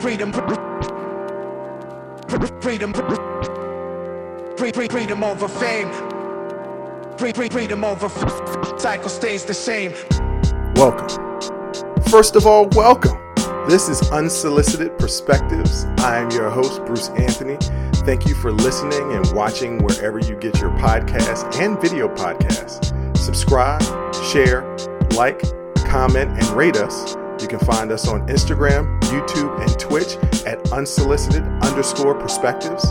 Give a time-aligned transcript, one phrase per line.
[0.00, 0.32] freedom,
[2.60, 2.92] freedom,
[4.88, 5.90] freedom over fame,
[7.16, 8.08] free freedom over
[8.78, 9.92] cycle stays the same.
[10.74, 11.08] Welcome.
[12.10, 13.18] First of all, welcome.
[13.68, 15.84] This is Unsolicited Perspectives.
[15.98, 17.56] I am your host, Bruce Anthony.
[18.04, 23.16] Thank you for listening and watching wherever you get your podcasts and video podcasts.
[23.16, 23.82] Subscribe,
[24.32, 24.76] share,
[25.14, 25.42] like,
[25.86, 27.16] comment, and rate us.
[27.52, 30.16] You can find us on Instagram, YouTube, and Twitch
[30.46, 32.90] at unsolicited underscore perspectives,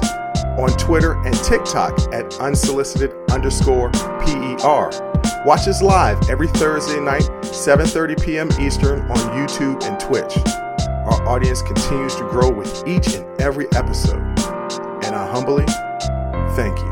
[0.59, 4.91] on Twitter and TikTok at unsolicited underscore PER.
[5.47, 8.49] Watch us live every Thursday night, 7:30 p.m.
[8.61, 10.37] Eastern on YouTube and Twitch.
[11.09, 14.21] Our audience continues to grow with each and every episode,
[15.03, 15.65] and I humbly
[16.53, 16.90] thank you.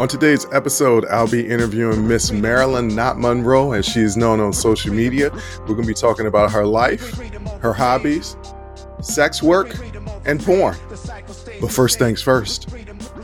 [0.00, 4.50] On today's episode, I'll be interviewing Miss Marilyn Not Monroe, as she is known on
[4.50, 5.30] social media.
[5.58, 7.18] We're going to be talking about her life,
[7.60, 8.34] her hobbies,
[9.02, 9.76] sex work,
[10.24, 10.78] and porn.
[11.60, 12.70] But first things first.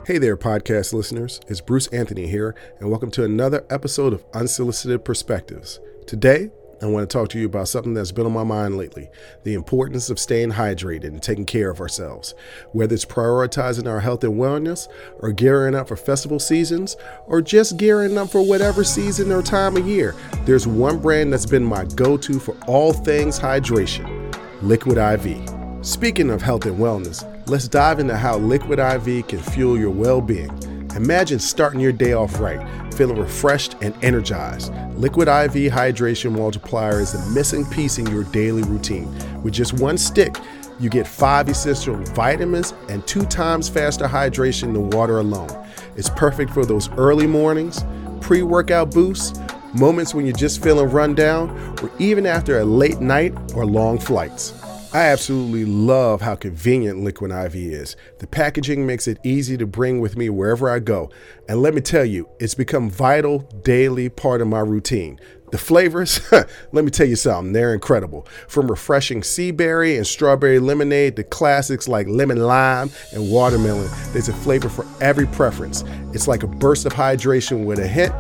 [0.07, 1.41] Hey there, podcast listeners.
[1.49, 5.81] It's Bruce Anthony here, and welcome to another episode of Unsolicited Perspectives.
[6.07, 6.51] Today,
[6.83, 9.09] I want to talk to you about something that's been on my mind lately
[9.45, 12.35] the importance of staying hydrated and taking care of ourselves.
[12.73, 14.89] Whether it's prioritizing our health and wellness,
[15.21, 19.77] or gearing up for festival seasons, or just gearing up for whatever season or time
[19.77, 24.99] of year, there's one brand that's been my go to for all things hydration Liquid
[24.99, 25.51] IV.
[25.83, 30.21] Speaking of health and wellness, let's dive into how Liquid IV can fuel your well
[30.21, 30.51] being.
[30.95, 34.73] Imagine starting your day off right, feeling refreshed and energized.
[34.97, 39.15] Liquid IV Hydration Multiplier is the missing piece in your daily routine.
[39.43, 40.39] With just one stick,
[40.81, 45.51] you get five essential vitamins and two times faster hydration than water alone.
[45.97, 47.85] It's perfect for those early mornings,
[48.23, 49.39] pre workout boosts,
[49.75, 51.51] moments when you're just feeling run down,
[51.83, 54.55] or even after a late night or long flights.
[54.97, 57.97] I absolutely love how convenient Liquid IV is.
[58.19, 61.11] The packaging makes it easy to bring with me wherever I go.
[61.51, 65.21] And let me tell you, it's become a vital daily part of my routine.
[65.53, 68.27] The flavors, let me tell you something, they're incredible.
[68.49, 74.31] From refreshing sea berry and strawberry lemonade to classics like lemon lime and watermelon, there's
[74.31, 75.85] a flavor for every preference.
[76.15, 78.15] It's like a burst of hydration with a hint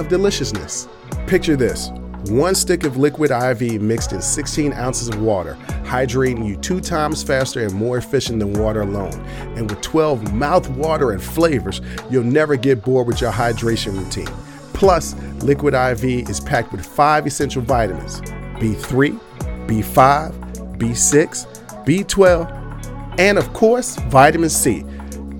[0.00, 0.88] of deliciousness.
[1.26, 1.90] Picture this
[2.30, 7.22] one stick of liquid IV mixed in 16 ounces of water, hydrating you two times
[7.22, 9.12] faster and more efficient than water alone.
[9.56, 14.32] And with 12 mouth water and flavors, you'll never get bored with your hydration routine.
[14.72, 19.18] Plus, Liquid IV is packed with five essential vitamins B3,
[19.66, 24.84] B5, B6, B12, and of course, vitamin C.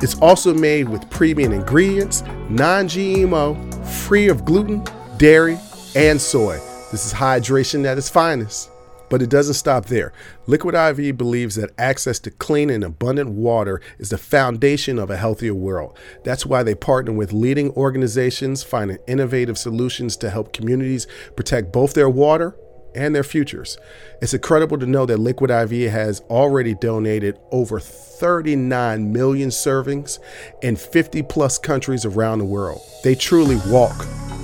[0.00, 3.56] It's also made with premium ingredients, non GMO,
[3.86, 4.84] free of gluten,
[5.16, 5.58] dairy,
[5.94, 6.60] and soy.
[6.92, 8.70] This is hydration at its finest.
[9.08, 10.12] But it doesn't stop there.
[10.46, 15.16] Liquid IV believes that access to clean and abundant water is the foundation of a
[15.16, 15.98] healthier world.
[16.24, 21.94] That's why they partner with leading organizations finding innovative solutions to help communities protect both
[21.94, 22.56] their water
[22.94, 23.78] and their futures.
[24.20, 30.18] It's incredible to know that Liquid IV has already donated over 39 million servings
[30.62, 32.80] in 50 plus countries around the world.
[33.02, 33.98] They truly walk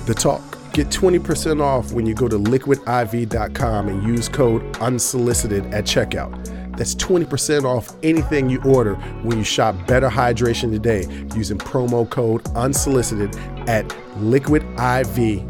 [0.05, 0.48] the talk.
[0.73, 6.77] Get 20% off when you go to liquidiv.com and use code unsolicited at checkout.
[6.77, 12.47] That's 20% off anything you order when you shop Better Hydration today using promo code
[12.55, 13.35] unsolicited
[13.67, 13.87] at
[14.19, 15.41] liquidiv.com.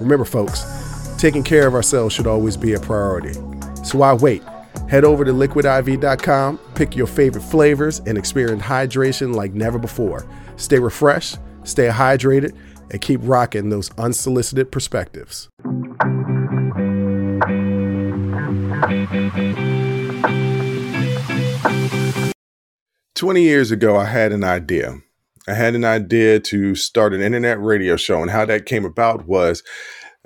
[0.00, 0.64] Remember, folks,
[1.18, 3.34] taking care of ourselves should always be a priority.
[3.84, 4.42] So why wait?
[4.88, 10.26] Head over to liquidiv.com, pick your favorite flavors, and experience hydration like never before.
[10.56, 12.56] Stay refreshed, stay hydrated
[12.94, 15.48] and keep rocking those unsolicited perspectives.
[23.16, 24.98] Twenty years ago, I had an idea.
[25.48, 29.26] I had an idea to start an internet radio show, and how that came about
[29.26, 29.64] was,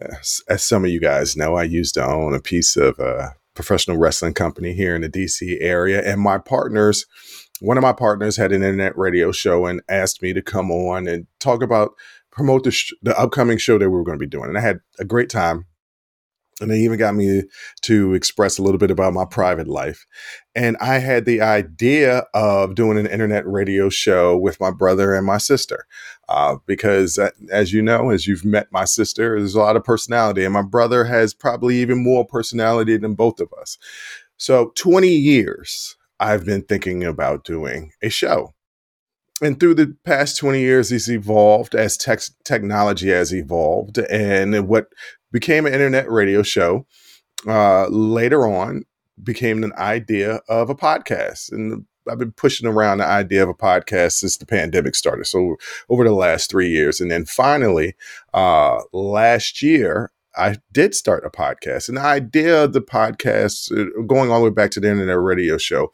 [0.03, 0.17] uh,
[0.51, 3.97] as some of you guys know, I used to own a piece of a professional
[3.97, 7.07] wrestling company here in the DC area, and my partners
[7.61, 11.09] one of my partners had an internet radio show and asked me to come on
[11.09, 11.93] and talk about
[12.39, 14.49] promote the, sh- the upcoming show that we were going to be doing.
[14.49, 15.67] And I had a great time.
[16.61, 17.45] And they even got me
[17.83, 20.07] to express a little bit about my private life.
[20.57, 25.25] And I had the idea of doing an internet radio show with my brother and
[25.25, 25.87] my sister.
[26.29, 29.85] Uh, because, uh, as you know, as you've met my sister, there's a lot of
[29.85, 30.45] personality.
[30.45, 33.79] And my brother has probably even more personality than both of us.
[34.37, 38.55] So, 20 years I've been thinking about doing a show
[39.41, 43.99] and through the past 20 years, it's evolved as tech technology has evolved.
[43.99, 44.89] And what
[45.33, 46.87] became an internet radio show
[47.47, 48.85] uh, later on
[49.23, 51.53] became an idea of a podcast.
[51.53, 55.27] And I've been pushing around the idea of a podcast since the pandemic started.
[55.27, 55.57] So
[55.89, 57.95] over the last three years, and then finally,
[58.35, 61.89] uh, last year, I did start a podcast.
[61.89, 65.19] And the idea of the podcast, uh, going all the way back to the internet
[65.21, 65.93] radio show,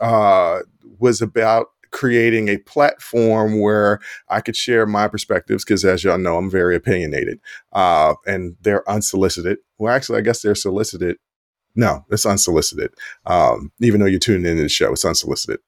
[0.00, 0.60] uh,
[0.98, 6.36] was about creating a platform where I could share my perspectives because, as y'all know,
[6.36, 7.40] I'm very opinionated
[7.72, 9.58] uh, and they're unsolicited.
[9.78, 11.16] Well, actually, I guess they're solicited
[11.76, 12.92] no, it's unsolicited.
[13.26, 15.60] Um, even though you're tuning into the show, it's unsolicited.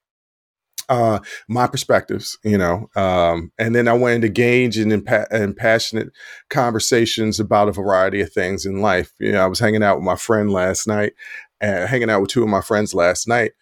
[0.89, 6.09] Uh, my perspectives, you know, um, and then I went to engage in, impa- passionate
[6.49, 9.13] conversations about a variety of things in life.
[9.21, 11.13] You know, I was hanging out with my friend last night,
[11.61, 13.53] and hanging out with two of my friends last night,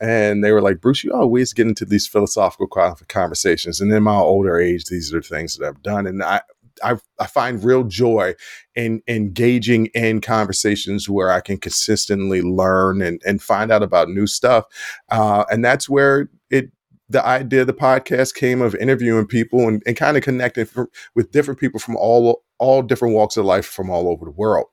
[0.00, 2.68] and they were like, "Bruce, you always get into these philosophical
[3.08, 6.42] conversations." And in my older age, these are the things that I've done, and I
[6.82, 8.34] I, I find real joy
[8.74, 14.26] in engaging in conversations where I can consistently learn and, and find out about new
[14.26, 14.64] stuff.
[15.10, 16.70] Uh, and that's where it
[17.10, 20.66] the idea of the podcast came of interviewing people and, and kind of connecting
[21.14, 24.66] with different people from all all different walks of life from all over the world.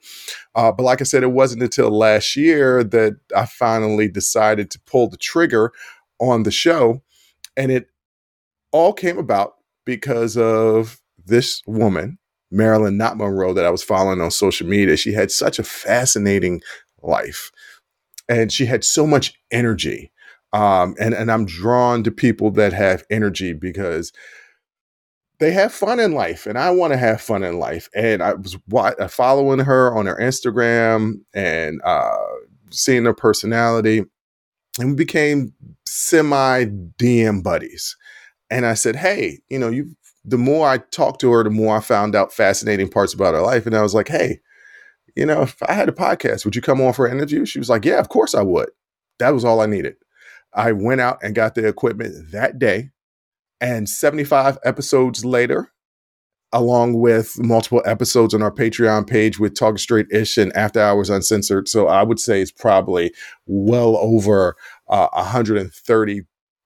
[0.56, 4.80] Uh, but like I said, it wasn't until last year that I finally decided to
[4.81, 5.72] pull the trigger
[6.19, 7.01] on the show,
[7.56, 7.88] and it
[8.72, 9.56] all came about
[9.86, 12.19] because of this woman,
[12.51, 16.62] Marilyn Not Monroe, that I was following on social media, she had such a fascinating
[17.01, 17.51] life
[18.30, 20.12] and she had so much energy.
[20.57, 24.12] Um, and, and I'm drawn to people that have energy because
[25.39, 27.89] they have fun in life and I want to have fun in life.
[27.94, 32.18] And I was uh, following her on her Instagram and uh,
[32.71, 34.04] seeing her personality
[34.80, 35.54] and we became
[35.86, 37.95] semi DM buddies.
[38.50, 39.94] And I said, Hey, you know, you've
[40.27, 43.42] the more I talked to her, the more I found out fascinating parts about her
[43.42, 43.65] life.
[43.65, 44.42] And I was like, hey,
[45.15, 47.45] you know, if I had a podcast, would you come on for an interview?
[47.45, 48.69] She was like, yeah, of course I would.
[49.19, 49.95] That was all I needed.
[50.57, 52.89] I went out and got the equipment that day.
[53.62, 55.71] And 75 episodes later,
[56.51, 61.09] along with multiple episodes on our Patreon page with Talk Straight Ish and After Hours
[61.09, 61.68] Uncensored.
[61.68, 63.13] So I would say it's probably
[63.45, 64.56] well over
[64.89, 66.21] uh, 130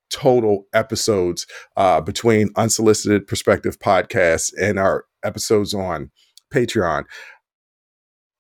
[0.09, 1.47] total episodes
[1.77, 6.11] uh, between Unsolicited Perspective Podcast and our episodes on
[6.53, 7.05] Patreon.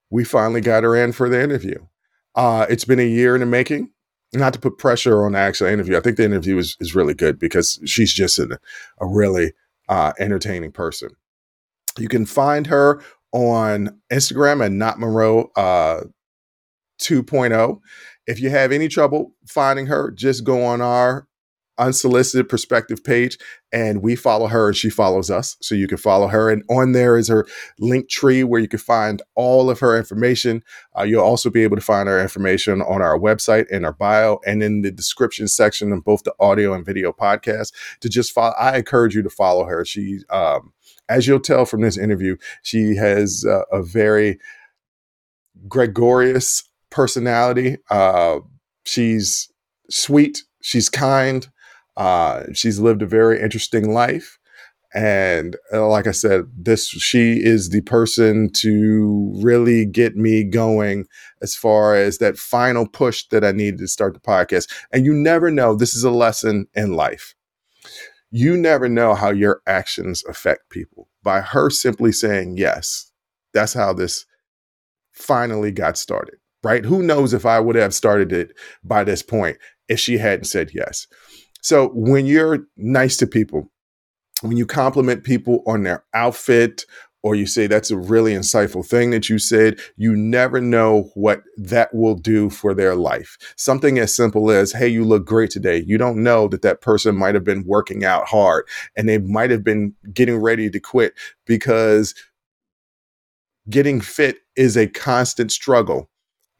[0.09, 1.75] We finally got her in for the interview.
[2.35, 3.89] Uh, it's been a year in the making.
[4.33, 5.97] Not to put pressure on the actual interview.
[5.97, 8.59] I think the interview is, is really good because she's just a,
[8.99, 9.53] a really
[9.89, 11.09] uh, entertaining person.
[11.97, 13.01] You can find her
[13.33, 16.01] on Instagram at Not Monroe uh,
[17.01, 17.81] 2.0.
[18.27, 21.27] If you have any trouble finding her, just go on our
[21.81, 23.39] unsolicited perspective page
[23.73, 25.57] and we follow her and she follows us.
[25.61, 27.47] So you can follow her and on there is her
[27.79, 30.63] link tree where you can find all of her information.
[30.97, 34.39] Uh, you'll also be able to find our information on our website in our bio
[34.45, 38.53] and in the description section of both the audio and video podcast to just follow
[38.59, 39.83] i encourage you to follow her.
[39.83, 40.73] She um,
[41.09, 44.39] as you'll tell from this interview she has uh, a very
[45.67, 47.77] gregarious personality.
[47.89, 48.39] Uh,
[48.85, 49.51] she's
[49.89, 51.49] sweet she's kind
[51.97, 54.37] uh, she's lived a very interesting life.
[54.93, 61.05] And uh, like I said, this she is the person to really get me going
[61.41, 64.69] as far as that final push that I needed to start the podcast.
[64.91, 67.35] And you never know, this is a lesson in life.
[68.31, 71.07] You never know how your actions affect people.
[71.23, 73.11] By her simply saying yes,
[73.53, 74.25] that's how this
[75.11, 76.83] finally got started, right?
[76.83, 80.71] Who knows if I would have started it by this point if she hadn't said
[80.73, 81.07] yes.
[81.61, 83.71] So when you're nice to people,
[84.41, 86.85] when you compliment people on their outfit,
[87.23, 91.43] or you say that's a really insightful thing that you said, you never know what
[91.57, 93.37] that will do for their life.
[93.57, 95.83] Something as simple as, hey, you look great today.
[95.85, 99.51] You don't know that that person might have been working out hard and they might
[99.51, 101.13] have been getting ready to quit
[101.45, 102.15] because
[103.69, 106.09] getting fit is a constant struggle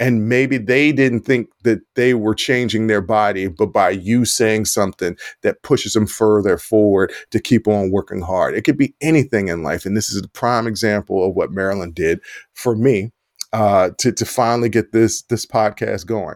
[0.01, 4.65] and maybe they didn't think that they were changing their body but by you saying
[4.65, 8.55] something that pushes them further forward to keep on working hard.
[8.55, 11.91] It could be anything in life and this is a prime example of what marilyn
[11.91, 12.20] did
[12.55, 13.12] for me
[13.53, 16.36] uh, to, to finally get this this podcast going.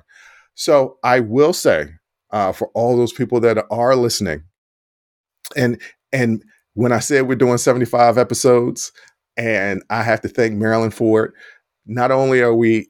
[0.53, 1.89] So i will say
[2.31, 4.43] uh, for all those people that are listening
[5.57, 5.81] and
[6.13, 6.43] and
[6.75, 8.91] when i said we're doing 75 episodes
[9.37, 11.33] and i have to thank marilyn for it
[11.85, 12.87] not only are we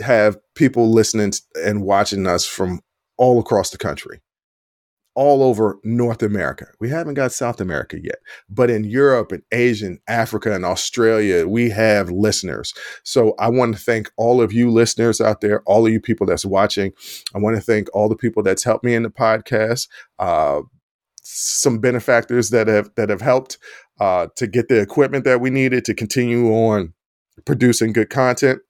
[0.00, 1.32] have people listening
[1.64, 2.80] and watching us from
[3.16, 4.20] all across the country,
[5.14, 6.68] all over North America.
[6.80, 11.46] We haven't got South America yet, but in Europe and Asia and Africa and Australia,
[11.48, 12.72] we have listeners.
[13.02, 16.26] So I want to thank all of you listeners out there, all of you people
[16.26, 16.92] that's watching.
[17.34, 19.88] I want to thank all the people that's helped me in the podcast.
[20.18, 20.62] Uh,
[21.30, 23.58] some benefactors that have that have helped
[24.00, 26.94] uh, to get the equipment that we needed to continue on
[27.44, 28.60] producing good content.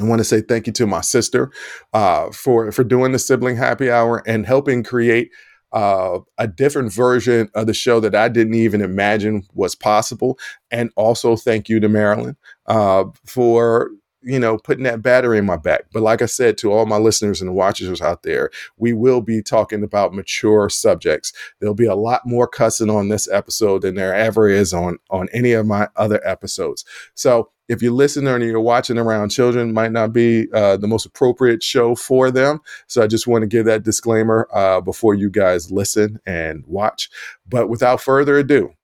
[0.00, 1.50] I want to say thank you to my sister
[1.92, 5.30] uh, for for doing the sibling happy hour and helping create
[5.72, 10.38] uh, a different version of the show that I didn't even imagine was possible.
[10.70, 13.90] And also thank you to Marilyn uh, for
[14.22, 15.84] you know putting that battery in my back.
[15.92, 19.42] But like I said to all my listeners and watchers out there, we will be
[19.42, 21.34] talking about mature subjects.
[21.60, 25.28] There'll be a lot more cussing on this episode than there ever is on on
[25.32, 26.84] any of my other episodes.
[27.14, 31.06] So if you're listening or you're watching around children, might not be uh, the most
[31.06, 32.60] appropriate show for them.
[32.86, 37.08] So I just want to give that disclaimer uh, before you guys listen and watch.
[37.48, 38.74] But without further ado,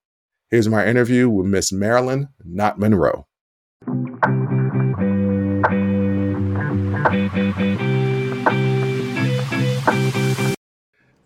[0.50, 3.26] here's my interview with Miss Marilyn, not Monroe.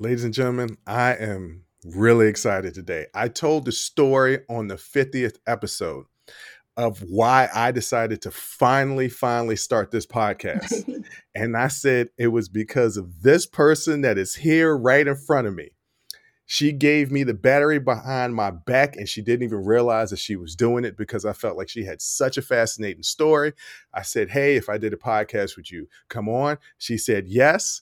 [0.00, 3.06] Ladies and gentlemen, I am really excited today.
[3.14, 6.06] I told the story on the 50th episode
[6.76, 11.04] of why I decided to finally, finally start this podcast.
[11.34, 15.46] and I said it was because of this person that is here right in front
[15.46, 15.70] of me.
[16.46, 20.36] She gave me the battery behind my back, and she didn't even realize that she
[20.36, 23.52] was doing it because I felt like she had such a fascinating story.
[23.94, 26.58] I said, Hey, if I did a podcast, would you come on?
[26.78, 27.80] She said, Yes.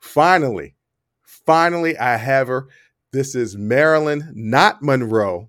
[0.00, 0.74] Finally,
[1.22, 2.68] finally, I have her.
[3.12, 5.48] This is Marilyn, not Monroe.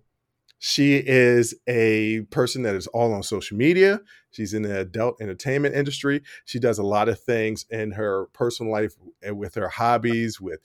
[0.63, 3.99] She is a person that is all on social media.
[4.29, 6.21] She's in the adult entertainment industry.
[6.45, 10.59] She does a lot of things in her personal life and with her hobbies, with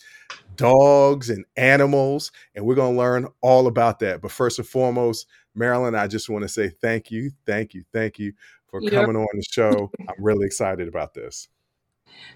[0.55, 2.31] dogs and animals.
[2.55, 4.21] And we're going to learn all about that.
[4.21, 8.19] But first and foremost, Marilyn, I just want to say thank you, thank you, thank
[8.19, 8.35] you
[8.69, 9.91] for coming on the show.
[9.99, 11.49] I'm really excited about this.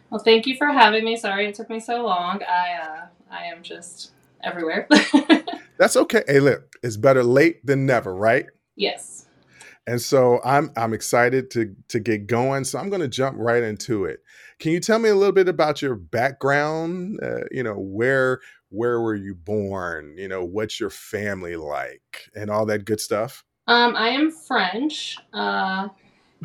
[0.09, 1.19] Well, thank you for having me.
[1.19, 2.43] Sorry it took me so long.
[2.43, 4.13] I uh, I am just
[4.43, 4.89] everywhere.
[5.81, 6.23] That's okay.
[6.29, 8.45] Hey, look, it's better late than never, right?
[8.77, 9.27] Yes.
[9.87, 12.65] And so I'm I'm excited to to get going.
[12.65, 14.21] So I'm going to jump right into it.
[14.59, 17.19] Can you tell me a little bit about your background?
[17.23, 20.17] Uh, you know, where where were you born?
[20.19, 23.43] You know, what's your family like, and all that good stuff.
[23.67, 25.89] Um, I am French, uh,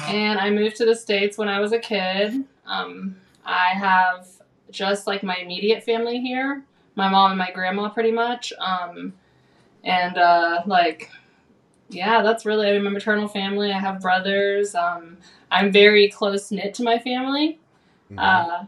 [0.07, 2.45] and I moved to the states when I was a kid.
[2.65, 4.27] Um, I have
[4.71, 6.63] just like my immediate family here,
[6.95, 8.53] my mom and my grandma, pretty much.
[8.59, 9.11] Um,
[9.85, 11.09] and uh, like
[11.89, 15.17] yeah that's really I mean, my maternal family i have brothers um,
[15.51, 17.59] i'm very close knit to my family.
[18.11, 18.19] Mm-hmm.
[18.19, 18.65] uh,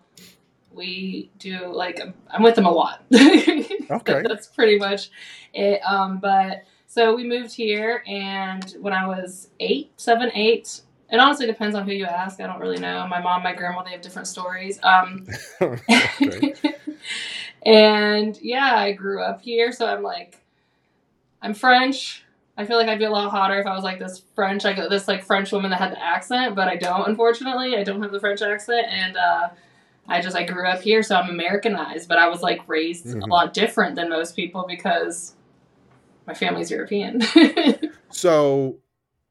[0.71, 3.03] we do like i'm with them a lot.
[3.89, 4.21] Okay.
[4.21, 5.11] That's pretty much
[5.53, 11.19] it um, but so we moved here and when i was eight seven eight it
[11.19, 13.91] honestly depends on who you ask i don't really know my mom my grandma they
[13.91, 15.25] have different stories um,
[17.65, 20.41] and yeah i grew up here so i'm like
[21.41, 22.23] I'm French.
[22.57, 24.77] I feel like I'd be a lot hotter if I was like this French, like
[24.89, 27.07] this like French woman that had the accent, but I don't.
[27.07, 29.49] Unfortunately, I don't have the French accent, and uh,
[30.07, 32.09] I just I grew up here, so I'm Americanized.
[32.09, 33.21] But I was like raised mm-hmm.
[33.21, 35.35] a lot different than most people because
[36.25, 37.21] my family's European.
[38.09, 38.79] so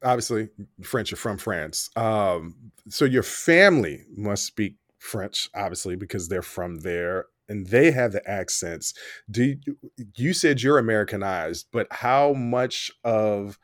[0.05, 0.49] obviously,
[0.83, 1.91] French are from France.
[1.97, 2.55] Um,
[2.89, 8.29] so your family must speak French, obviously, because they're from there and they have the
[8.29, 8.95] accents.
[9.31, 9.77] Do you,
[10.17, 13.59] you said you're Americanized, but how much of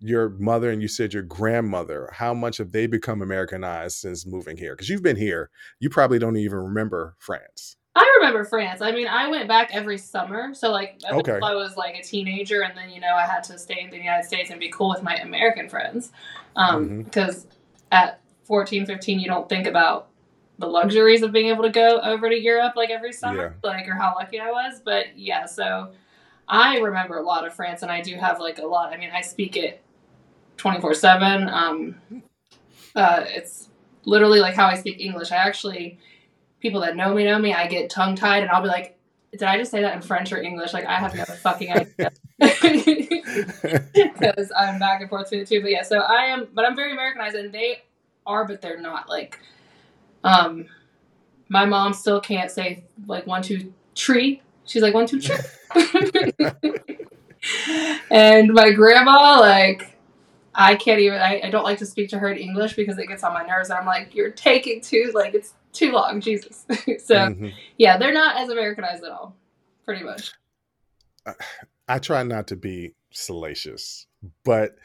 [0.00, 4.56] your mother and you said your grandmother, how much have they become Americanized since moving
[4.56, 4.74] here?
[4.74, 7.76] Because you've been here, you probably don't even remember France.
[7.94, 8.80] I remember France.
[8.80, 10.54] I mean, I went back every summer.
[10.54, 11.40] So, like, okay.
[11.42, 13.96] I was like a teenager, and then, you know, I had to stay in the
[13.96, 16.12] United States and be cool with my American friends.
[16.54, 17.48] Um, Because mm-hmm.
[17.90, 20.08] at 14, 15, you don't think about
[20.58, 23.70] the luxuries of being able to go over to Europe like every summer, yeah.
[23.70, 24.80] like or how lucky I was.
[24.84, 25.92] But yeah, so
[26.48, 28.92] I remember a lot of France, and I do have like a lot.
[28.92, 29.82] I mean, I speak it
[30.56, 31.48] twenty four seven.
[31.48, 31.96] Um,
[32.96, 33.68] uh, it's
[34.04, 35.30] literally like how I speak English.
[35.30, 35.98] I actually
[36.60, 37.54] people that know me know me.
[37.54, 38.98] I get tongue tied, and I'll be like,
[39.32, 42.10] "Did I just say that in French or English?" Like I have no fucking idea
[43.94, 45.60] because I'm back and forth between the two.
[45.60, 47.82] But yeah, so I am, but I'm very Americanized, and they
[48.26, 49.38] are, but they're not like
[50.28, 50.66] um,
[51.48, 54.42] my mom still can't say like one two tree.
[54.64, 55.36] She's like one two tree.
[58.10, 59.96] and my grandma like
[60.54, 61.20] I can't even.
[61.20, 63.44] I, I don't like to speak to her in English because it gets on my
[63.44, 63.70] nerves.
[63.70, 66.66] I'm like, you're taking too like it's too long, Jesus.
[66.68, 67.48] so mm-hmm.
[67.76, 69.36] yeah, they're not as Americanized at all,
[69.84, 70.32] pretty much.
[71.86, 74.06] I try not to be salacious,
[74.44, 74.76] but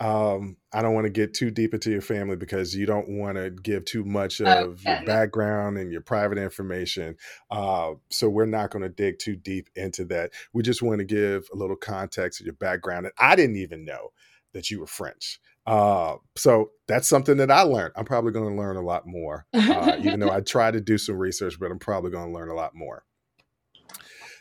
[0.00, 3.36] um, I don't want to get too deep into your family because you don't want
[3.36, 4.96] to give too much of okay.
[4.96, 7.16] your background and your private information.
[7.50, 10.30] Uh, so we're not going to dig too deep into that.
[10.54, 13.06] We just want to give a little context of your background.
[13.06, 14.12] And I didn't even know
[14.54, 15.38] that you were French.
[15.66, 17.92] Uh, so that's something that I learned.
[17.94, 20.96] I'm probably going to learn a lot more, uh, even though I tried to do
[20.96, 23.04] some research, but I'm probably going to learn a lot more.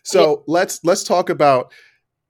[0.04, 0.36] So yeah.
[0.48, 1.74] let's let's talk about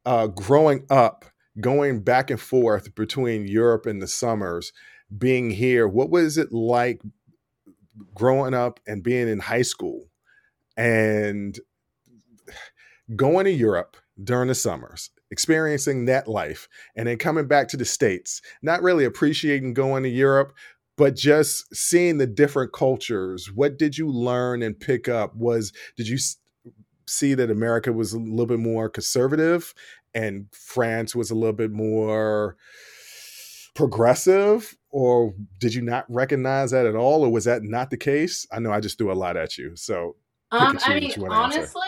[0.05, 1.25] uh, growing up
[1.59, 4.71] going back and forth between Europe and the summers,
[5.17, 7.01] being here, what was it like
[8.13, 10.09] growing up and being in high school
[10.77, 11.59] and
[13.15, 17.85] going to Europe during the summers, experiencing that life, and then coming back to the
[17.85, 20.53] States, not really appreciating going to Europe,
[20.97, 23.51] but just seeing the different cultures.
[23.53, 25.35] What did you learn and pick up?
[25.35, 26.17] Was did you
[27.07, 29.73] see that America was a little bit more conservative
[30.13, 32.57] and France was a little bit more
[33.75, 38.45] progressive or did you not recognize that at all or was that not the case
[38.51, 40.15] i know i just threw a lot at you so
[40.51, 41.81] um, i mean honestly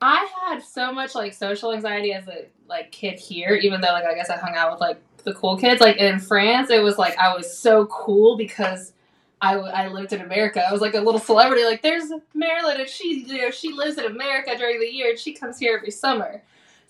[0.00, 4.04] i had so much like social anxiety as a like kid here even though like
[4.04, 6.98] i guess i hung out with like the cool kids like in france it was
[6.98, 8.92] like i was so cool because
[9.40, 10.64] I, I lived in America.
[10.66, 11.64] I was like a little celebrity.
[11.64, 15.18] Like, there's Marilyn, and she, you know, she lives in America during the year, and
[15.18, 16.42] she comes here every summer.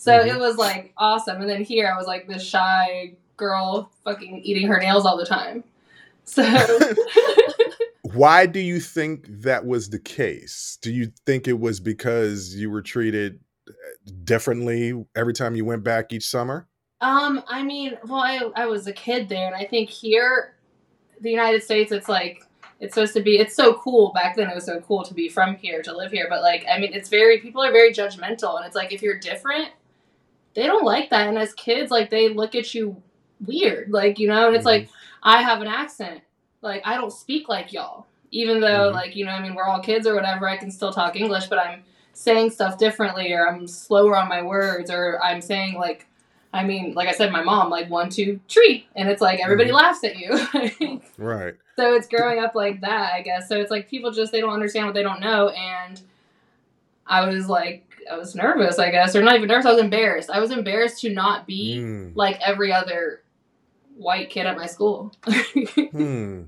[0.05, 0.37] So mm-hmm.
[0.37, 1.41] it was like awesome.
[1.41, 5.25] And then here I was like this shy girl fucking eating her nails all the
[5.25, 5.65] time.
[6.25, 6.45] So
[8.03, 10.77] why do you think that was the case?
[10.83, 13.73] Do you think it was because you were treated uh,
[14.25, 16.69] differently every time you went back each summer?
[17.01, 20.55] Um, I mean, well, I, I was a kid there, and I think here,
[21.23, 22.43] the United States, it's like
[22.79, 23.39] it's supposed to be.
[23.39, 24.51] It's so cool back then.
[24.51, 26.27] It was so cool to be from here, to live here.
[26.29, 29.19] But like, I mean, it's very people are very judgmental, and it's like if you're
[29.19, 29.71] different,
[30.55, 31.29] they don't like that.
[31.29, 33.03] And as kids, like they look at you
[33.45, 34.47] weird, like you know.
[34.47, 34.85] And it's mm-hmm.
[34.85, 34.89] like
[35.23, 36.23] I have an accent,
[36.63, 38.97] like I don't speak like y'all, even though mm-hmm.
[38.97, 40.49] like you know, I mean, we're all kids or whatever.
[40.49, 44.43] I can still talk English, but I'm saying stuff differently, or I'm slower on my
[44.43, 46.07] words, or I'm saying like.
[46.53, 48.87] I mean, like I said, my mom, like one, two, tree.
[48.95, 49.77] And it's like everybody mm-hmm.
[49.77, 51.01] laughs at you.
[51.19, 51.55] right.
[51.75, 53.49] So it's growing up like that, I guess.
[53.49, 55.49] So it's like people just, they don't understand what they don't know.
[55.49, 56.01] And
[57.09, 59.67] I was like, I was nervous, I guess, or not even nervous.
[59.67, 60.31] I was embarrassed.
[60.31, 62.13] I was embarrassed to not be mm.
[62.15, 63.23] like every other
[63.97, 65.13] white kid at my school.
[65.93, 66.43] hmm.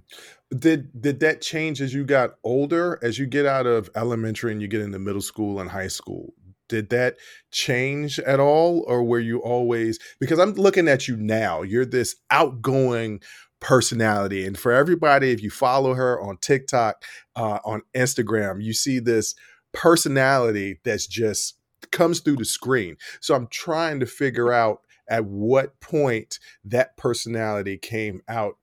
[0.57, 2.99] Did did that change as you got older?
[3.03, 6.35] As you get out of elementary and you get into middle school and high school,
[6.69, 7.17] did that
[7.51, 9.99] change at all, or were you always?
[10.21, 11.63] Because I'm looking at you now.
[11.63, 13.21] You're this outgoing
[13.59, 17.03] personality, and for everybody, if you follow her on TikTok,
[17.35, 19.35] uh, on Instagram, you see this
[19.77, 21.59] personality that's just
[21.93, 22.97] comes through the screen.
[23.21, 28.57] So I'm trying to figure out at what point that personality came out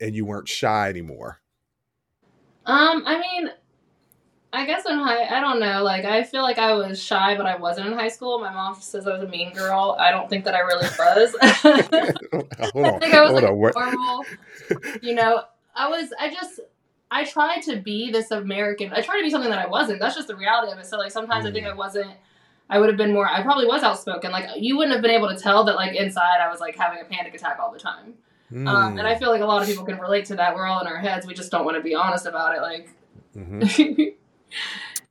[0.00, 1.40] and you weren't shy anymore.
[2.64, 3.50] Um, I mean,
[4.52, 5.82] I guess in high, I don't know.
[5.82, 8.38] Like, I feel like I was shy, but I wasn't in high school.
[8.38, 9.96] My mom says I was a mean girl.
[9.98, 11.34] I don't think that I really was.
[12.72, 13.92] hold on, I think I was like on.
[13.92, 14.24] normal.
[15.02, 15.42] you know,
[15.74, 16.12] I was.
[16.18, 16.60] I just
[17.16, 18.92] I tried to be this American.
[18.92, 20.00] I tried to be something that I wasn't.
[20.00, 20.84] That's just the reality of it.
[20.84, 21.48] So like sometimes mm.
[21.48, 21.70] I think mm.
[21.70, 22.10] I wasn't.
[22.68, 23.26] I would have been more.
[23.26, 24.32] I probably was outspoken.
[24.32, 27.00] Like you wouldn't have been able to tell that like inside I was like having
[27.00, 28.14] a panic attack all the time.
[28.52, 28.68] Mm.
[28.68, 30.54] Um, and I feel like a lot of people can relate to that.
[30.54, 31.26] We're all in our heads.
[31.26, 32.60] We just don't want to be honest about it.
[32.60, 32.90] Like,
[33.34, 34.02] mm-hmm.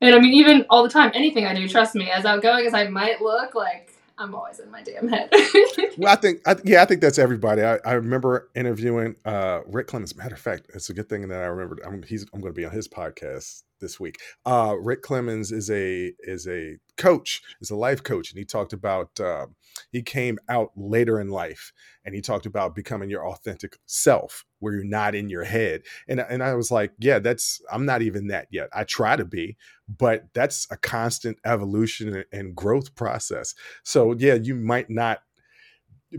[0.00, 2.72] and I mean, even all the time, anything I do, trust me, as outgoing as
[2.72, 5.30] I might look, like I'm always in my damn head.
[5.98, 7.62] well, I think, I, yeah, I think that's everybody.
[7.62, 10.16] I, I remember interviewing uh, Rick Clemons.
[10.16, 11.80] Matter of fact, it's a good thing that I remembered.
[11.86, 14.18] I'm, he's, I'm going to be on his podcast this week.
[14.44, 18.72] Uh, Rick Clemons is a is a coach, is a life coach, and he talked
[18.72, 19.46] about uh,
[19.92, 21.72] he came out later in life,
[22.04, 25.82] and he talked about becoming your authentic self, where you're not in your head.
[26.08, 28.68] And and I was like, yeah, that's I'm not even that yet.
[28.74, 29.56] I try to be,
[29.88, 33.54] but that's a constant evolution and growth process.
[33.84, 35.20] So yeah, you might not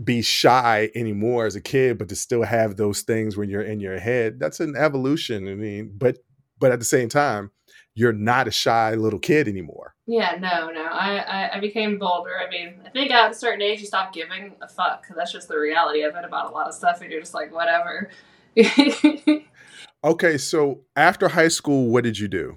[0.04, 3.80] be shy anymore as a kid but to still have those things when you're in
[3.80, 6.18] your head that's an evolution i mean but
[6.58, 7.50] but at the same time,
[7.94, 9.94] you're not a shy little kid anymore.
[10.06, 10.84] Yeah, no, no.
[10.84, 12.38] I, I, I became bolder.
[12.38, 15.06] I mean, I think at a certain age you stop giving a fuck.
[15.16, 17.52] That's just the reality of it about a lot of stuff, and you're just like,
[17.52, 18.08] whatever.
[20.04, 22.56] okay, so after high school, what did you do?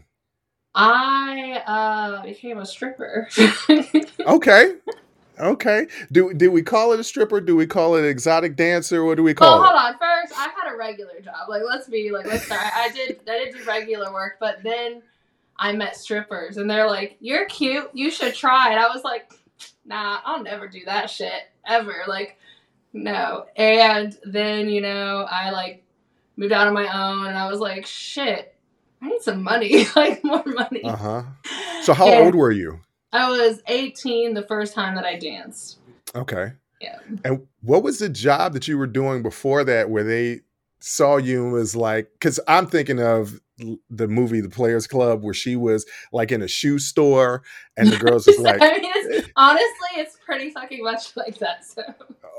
[0.75, 3.27] I uh, became a stripper.
[4.25, 4.75] okay.
[5.41, 5.87] Okay.
[6.11, 7.41] Do did we call it a stripper?
[7.41, 9.03] Do we call it an exotic dancer?
[9.03, 9.67] What do we call well, it?
[9.67, 9.93] hold on.
[9.93, 11.49] First, I had a regular job.
[11.49, 12.61] Like, let's be like, let's start.
[12.61, 15.01] I did I did do regular work, but then
[15.57, 17.89] I met strippers, and they're like, "You're cute.
[17.93, 19.31] You should try." And I was like,
[19.83, 22.37] "Nah, I'll never do that shit ever." Like,
[22.93, 23.45] no.
[23.55, 25.83] And then you know, I like
[26.37, 28.55] moved out on my own, and I was like, "Shit,
[29.01, 31.23] I need some money, like more money." Uh huh.
[31.81, 32.79] So how and old were you?
[33.13, 35.79] I was 18 the first time that I danced.
[36.15, 36.53] Okay.
[36.79, 36.99] Yeah.
[37.23, 40.41] And what was the job that you were doing before that where they
[40.79, 43.39] saw you and was like, because I'm thinking of
[43.89, 47.43] the movie The Players Club where she was like in a shoe store
[47.77, 51.65] and the girls was like, I mean, it's, honestly, it's pretty fucking much like that.
[51.65, 51.83] So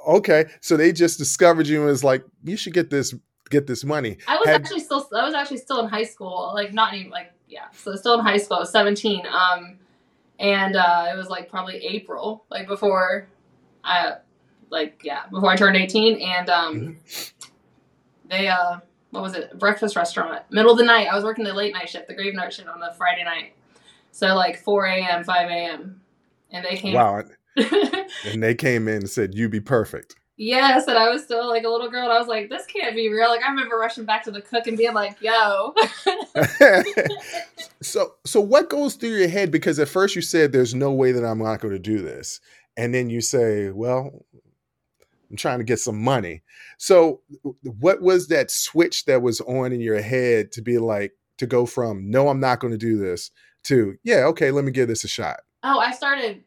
[0.08, 3.14] okay, so they just discovered you and was like, you should get this
[3.50, 4.16] get this money.
[4.26, 7.10] I was Had, actually still I was actually still in high school, like not even
[7.10, 8.56] like yeah, so still in high school.
[8.56, 9.26] I was 17.
[9.26, 9.78] Um,
[10.42, 13.28] and uh, it was like probably April, like before
[13.84, 14.16] I
[14.70, 17.50] like yeah before I turned 18 and um mm-hmm.
[18.28, 18.78] they uh
[19.10, 19.58] what was it?
[19.58, 20.42] Breakfast restaurant.
[20.50, 22.80] Middle of the night I was working the late night shift the graveyard shift on
[22.80, 23.54] the Friday night.
[24.10, 26.00] So like 4 a.m 5 a.m
[26.50, 27.22] and they came wow.
[28.24, 31.64] And they came in and said you be perfect Yes, and I was still like
[31.64, 34.04] a little girl, and I was like, "This can't be real." Like I remember rushing
[34.04, 35.74] back to the cook and being like, "Yo."
[37.82, 39.50] so, so what goes through your head?
[39.50, 42.40] Because at first you said, "There's no way that I'm not going to do this,"
[42.76, 44.24] and then you say, "Well,
[45.32, 46.42] I'm trying to get some money.
[46.76, 47.22] So,
[47.62, 51.64] what was that switch that was on in your head to be like to go
[51.64, 53.30] from no, I'm not going to do this
[53.64, 55.40] to yeah, okay, let me give this a shot?
[55.62, 56.44] Oh, I started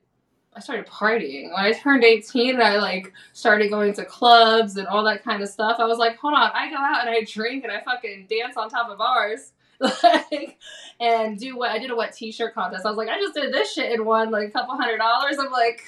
[0.55, 1.51] I started partying.
[1.53, 5.43] When I turned 18 and I like started going to clubs and all that kind
[5.43, 7.81] of stuff, I was like, hold on, I go out and I drink and I
[7.81, 9.51] fucking dance on top of bars.
[9.81, 10.57] like
[11.01, 12.85] and do what I did a wet t-shirt contest.
[12.85, 15.35] I was like, I just did this shit and won like a couple hundred dollars.
[15.37, 15.83] I'm like,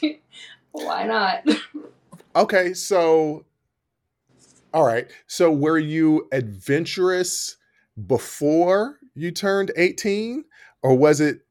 [0.72, 1.44] why not?
[2.34, 3.44] Okay, so
[4.72, 5.10] all right.
[5.26, 7.58] So were you adventurous
[8.06, 10.42] before you turned 18
[10.82, 11.42] or was it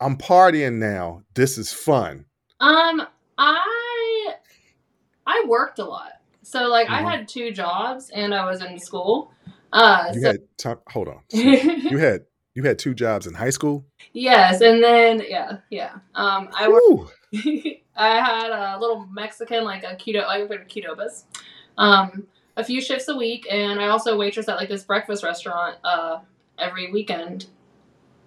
[0.00, 1.22] I'm partying now.
[1.34, 2.26] This is fun?
[2.60, 3.06] Um
[3.38, 4.34] I
[5.26, 6.12] I worked a lot.
[6.42, 7.06] So like mm-hmm.
[7.06, 9.32] I had two jobs and I was in school.
[9.72, 11.20] Uh You so- had hold on.
[11.30, 13.84] You had you had two jobs in high school?
[14.16, 15.94] Yes, and then yeah, yeah.
[16.14, 17.12] Um I worked
[17.96, 21.26] I had a little Mexican, like a keto, I worked at Qdoba's,
[21.78, 22.26] um,
[22.56, 26.20] a few shifts a week, and I also waitress at like this breakfast restaurant uh,
[26.58, 27.46] every weekend.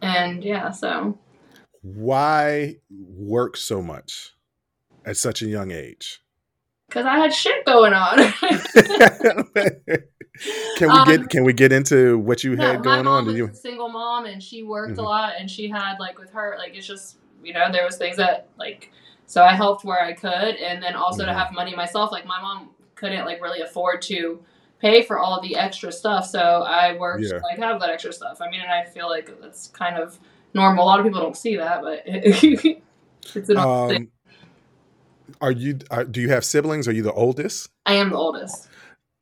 [0.01, 1.17] And yeah, so.
[1.95, 4.33] Why work so much
[5.05, 6.21] at such a young age?
[6.87, 8.17] Because I had shit going on.
[10.77, 13.25] can we um, get can we get into what you no, had going on?
[13.25, 15.01] Was you a single mom and she worked mm-hmm.
[15.01, 17.97] a lot and she had like with her like it's just you know there was
[17.97, 18.91] things that like
[19.27, 21.27] so I helped where I could, and then also mm-hmm.
[21.27, 22.11] to have money myself.
[22.11, 24.41] Like my mom couldn't like really afford to
[24.79, 27.39] pay for all the extra stuff, so I worked yeah.
[27.43, 28.39] like have that extra stuff.
[28.41, 30.17] I mean, and I feel like that's kind of
[30.57, 30.83] normal.
[30.83, 34.07] A lot of people don't see that, but it's an um, thing.
[35.39, 35.79] Are you?
[35.89, 36.87] Are, do you have siblings?
[36.87, 37.69] Are you the oldest?
[37.85, 38.67] I am the oldest.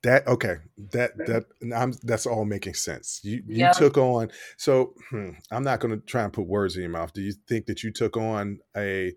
[0.02, 0.56] That okay.
[0.92, 1.44] That that
[1.74, 3.20] I'm, that's all making sense.
[3.22, 3.72] You you yeah.
[3.72, 4.30] took on.
[4.56, 7.12] So hmm, I'm not going to try and put words in your mouth.
[7.12, 9.14] Do you think that you took on a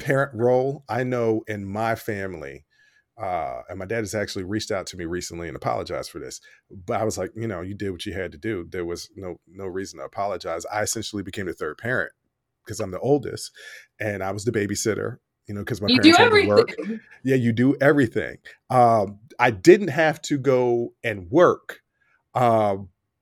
[0.00, 2.64] parent role, I know in my family,
[3.20, 6.40] uh, and my dad has actually reached out to me recently and apologized for this.
[6.70, 8.66] But I was like, you know, you did what you had to do.
[8.70, 10.64] There was no no reason to apologize.
[10.66, 12.12] I essentially became the third parent
[12.64, 13.52] because I'm the oldest,
[14.00, 15.18] and I was the babysitter.
[15.46, 16.76] You know, because my you parents had to work.
[17.22, 18.38] Yeah, you do everything.
[18.70, 21.80] Um, I didn't have to go and work,
[22.34, 22.76] uh,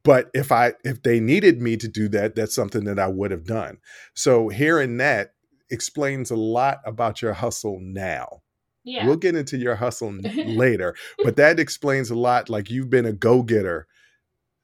[0.04, 3.32] but if I if they needed me to do that, that's something that I would
[3.32, 3.78] have done.
[4.14, 5.32] So hearing that
[5.70, 8.42] explains a lot about your hustle now.
[8.88, 9.06] Yeah.
[9.06, 10.12] We'll get into your hustle
[10.46, 12.48] later, but that explains a lot.
[12.48, 13.86] Like you've been a go getter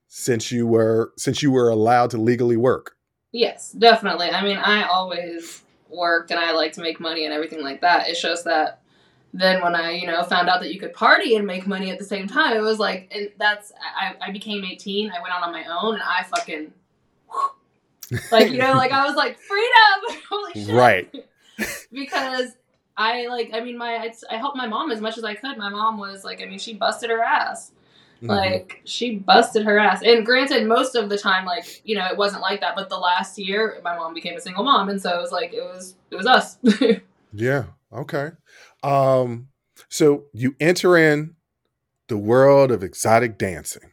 [0.09, 2.97] since you were since you were allowed to legally work.
[3.33, 4.31] Yes, definitely.
[4.31, 8.09] I mean, I always worked and I like to make money and everything like that.
[8.09, 8.81] It shows that
[9.33, 11.99] then when I, you know, found out that you could party and make money at
[11.99, 15.11] the same time, it was like, and that's, I, I became 18.
[15.11, 16.73] I went out on my own and I fucking
[18.31, 20.23] like you know, like I was like freedom.
[20.31, 20.75] Holy shit!
[20.75, 21.15] Right.
[21.93, 22.53] because
[22.97, 25.57] I like, I mean, my I, I helped my mom as much as I could.
[25.59, 27.73] My mom was like, I mean, she busted her ass.
[28.17, 28.27] Mm-hmm.
[28.29, 30.03] Like she busted her ass.
[30.03, 32.77] And granted, most of the time, like you know, it wasn't like that.
[32.77, 35.53] But the last year, my mom became a single mom, and so it was like
[35.53, 36.59] it was it was us.
[37.33, 37.65] yeah.
[37.93, 38.31] Okay.
[38.83, 39.49] Um.
[39.89, 41.35] So you enter in
[42.09, 43.91] the world of exotic dancing.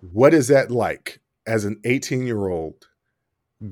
[0.00, 1.20] What is that like?
[1.46, 2.85] as an 18 year old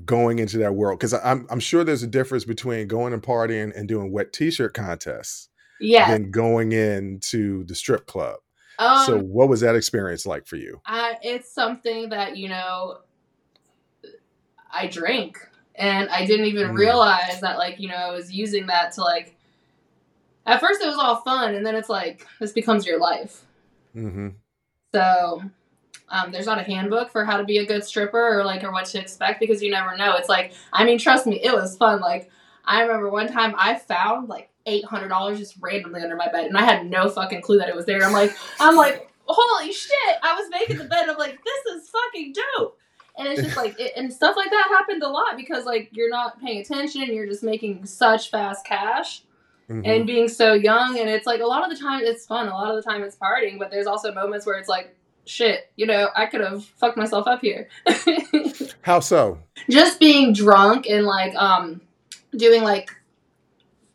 [0.04, 0.98] going into that world?
[0.98, 4.74] Because I'm I'm sure there's a difference between going and partying and doing wet t-shirt
[4.74, 5.48] contests,
[5.80, 8.36] yeah, than going into the strip club.
[8.78, 10.80] Um, so, what was that experience like for you?
[10.86, 12.98] Uh, it's something that you know.
[14.76, 15.38] I drink
[15.76, 16.78] and I didn't even mm.
[16.78, 19.36] realize that like you know I was using that to like.
[20.46, 23.44] At first, it was all fun, and then it's like this becomes your life.
[23.96, 24.28] Mm-hmm.
[24.94, 25.42] So,
[26.08, 28.72] um, there's not a handbook for how to be a good stripper or like or
[28.72, 30.16] what to expect because you never know.
[30.16, 32.00] It's like I mean, trust me, it was fun.
[32.00, 32.30] Like
[32.64, 36.46] I remember one time I found like eight hundred dollars just randomly under my bed,
[36.46, 38.02] and I had no fucking clue that it was there.
[38.02, 40.18] I'm like, I'm like, holy shit!
[40.22, 41.08] I was making the bed.
[41.08, 42.78] I'm like, this is fucking dope.
[43.16, 46.10] And it's just like, it, and stuff like that happened a lot because like you're
[46.10, 49.22] not paying attention, you're just making such fast cash.
[49.70, 49.80] Mm-hmm.
[49.86, 52.50] And being so young, and it's like a lot of the time it's fun, a
[52.50, 54.94] lot of the time it's partying, but there's also moments where it's like,
[55.26, 57.68] shit, you know, I could have fucked myself up here.
[58.82, 59.38] How so?
[59.70, 61.80] Just being drunk and like um
[62.36, 62.90] doing like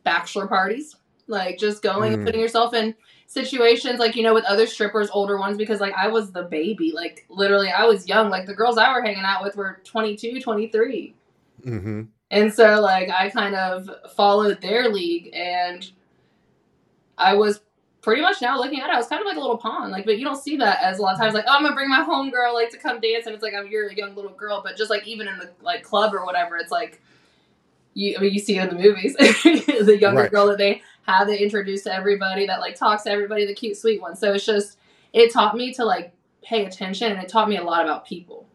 [0.03, 0.95] bachelor parties,
[1.27, 2.15] like just going mm.
[2.15, 2.95] and putting yourself in
[3.29, 6.91] situations like you know with other strippers older ones because like i was the baby
[6.91, 10.41] like literally i was young like the girls i were hanging out with were 22
[10.41, 11.13] 23
[11.61, 12.01] mm-hmm.
[12.31, 15.91] and so like i kind of followed their league and
[17.19, 17.59] i was
[18.01, 20.05] pretty much now looking at it i was kind of like a little pawn like
[20.05, 21.89] but you don't see that as a lot of times like oh i'm gonna bring
[21.89, 24.31] my home girl like to come dance and it's like i'm you're a young little
[24.31, 27.01] girl but just like even in the like club or whatever it's like
[27.93, 30.31] you I mean, you see it in the movies, the younger right.
[30.31, 33.77] girl that they have they introduce to everybody that like talks to everybody, the cute
[33.77, 34.15] sweet one.
[34.15, 34.77] So it's just
[35.13, 38.47] it taught me to like pay attention and it taught me a lot about people.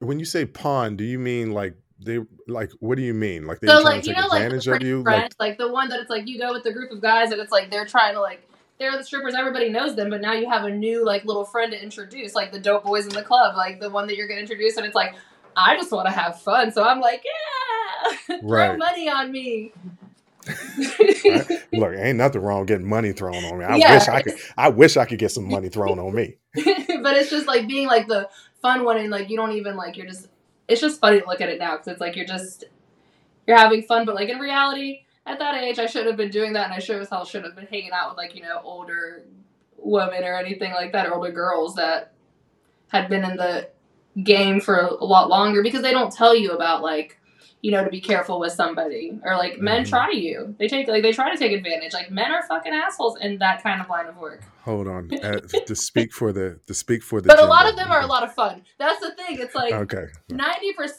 [0.00, 3.46] When you say pawn, do you mean like they like what do you mean?
[3.46, 5.02] Like they so, like, you know, advantage like, of you?
[5.02, 7.32] Friend, like, like the one that it's like you go with the group of guys
[7.32, 10.32] and it's like they're trying to like they're the strippers, everybody knows them, but now
[10.32, 13.22] you have a new like little friend to introduce, like the dope boys in the
[13.22, 15.14] club, like the one that you're gonna introduce, and it's like,
[15.56, 16.70] I just want to have fun.
[16.70, 17.24] So I'm like,
[18.28, 19.72] yeah, throw money on me.
[21.72, 23.64] Look, ain't nothing wrong getting money thrown on me.
[23.64, 23.94] I yeah.
[23.94, 24.34] wish I could.
[24.56, 26.36] I wish I could get some money thrown on me.
[26.54, 28.28] but it's just like being like the
[28.62, 30.28] fun one, and like you don't even like you're just.
[30.68, 32.64] It's just funny to look at it now because it's like you're just
[33.46, 36.52] you're having fun, but like in reality, at that age, I should have been doing
[36.52, 38.60] that, and I sure as hell should have been hanging out with like you know
[38.62, 39.24] older
[39.76, 42.12] women or anything like that, or older girls that
[42.88, 43.68] had been in the
[44.22, 47.18] game for a lot longer because they don't tell you about like
[47.60, 49.18] you know to be careful with somebody.
[49.24, 49.64] Or like mm-hmm.
[49.64, 50.54] men try you.
[50.58, 51.92] They take like they try to take advantage.
[51.92, 54.42] Like men are fucking assholes in that kind of line of work.
[54.62, 55.10] Hold on.
[55.18, 58.00] Uh, to speak for the to speak for the but a lot of them are
[58.00, 58.62] a lot of fun.
[58.78, 59.38] That's the thing.
[59.40, 60.06] It's like okay.
[60.30, 60.40] 90%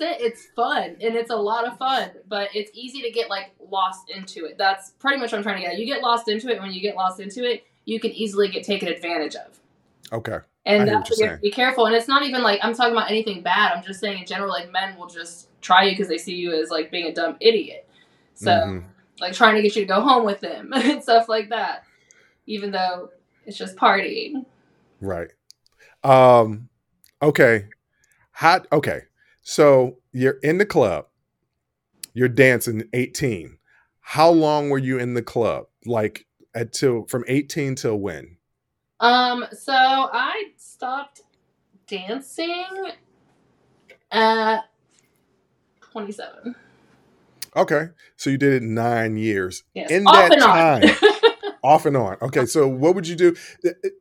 [0.02, 4.12] it's fun and it's a lot of fun but it's easy to get like lost
[4.12, 4.58] into it.
[4.58, 6.82] That's pretty much what i'm trying to get you get lost into it when you
[6.82, 9.60] get lost into it you can easily get taken advantage of.
[10.12, 10.40] Okay.
[10.66, 11.86] And that's you have to be careful.
[11.86, 13.74] And it's not even like I'm talking about anything bad.
[13.74, 16.54] I'm just saying in general, like men will just try you because they see you
[16.54, 17.88] as like being a dumb idiot.
[18.36, 18.88] So mm-hmm.
[19.20, 21.84] like trying to get you to go home with them and stuff like that.
[22.46, 23.10] Even though
[23.46, 24.46] it's just partying.
[25.02, 25.30] Right.
[26.04, 26.70] Um
[27.22, 27.66] okay.
[28.32, 28.68] Hot.
[28.72, 29.02] okay.
[29.42, 31.08] So you're in the club.
[32.14, 33.58] You're dancing 18.
[34.00, 35.66] How long were you in the club?
[35.86, 38.38] Like until from 18 till when?
[39.00, 41.22] Um, so I stopped
[41.88, 42.92] dancing
[44.12, 44.62] at
[45.92, 46.56] 27.
[47.56, 47.88] Okay.
[48.16, 49.64] So you did it nine years.
[49.74, 49.92] Yes.
[49.92, 51.12] In off that time.
[51.64, 52.18] off and on.
[52.22, 52.46] Okay.
[52.46, 53.36] So what would you do?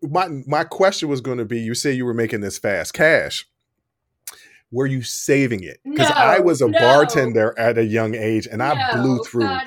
[0.02, 3.46] My my question was going to be you say you were making this fast cash.
[4.70, 5.80] Were you saving it?
[5.82, 6.78] Because no, I was a no.
[6.78, 9.66] bartender at a young age and no, I blew through God,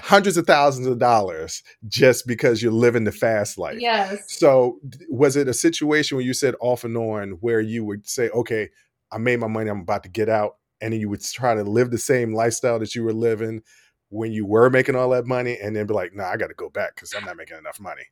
[0.00, 3.80] hundreds of thousands of dollars just because you're living the fast life.
[3.80, 4.24] Yes.
[4.28, 8.28] So was it a situation where you said off and on where you would say,
[8.30, 8.68] okay,
[9.10, 11.62] I made my money, I'm about to get out, and then you would try to
[11.62, 13.62] live the same lifestyle that you were living
[14.10, 16.54] when you were making all that money, and then be like, nah, I got to
[16.54, 18.04] go back because I'm not making enough money.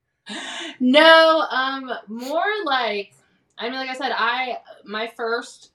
[0.79, 3.13] No, um, more like
[3.59, 5.73] I mean, like I said, I my first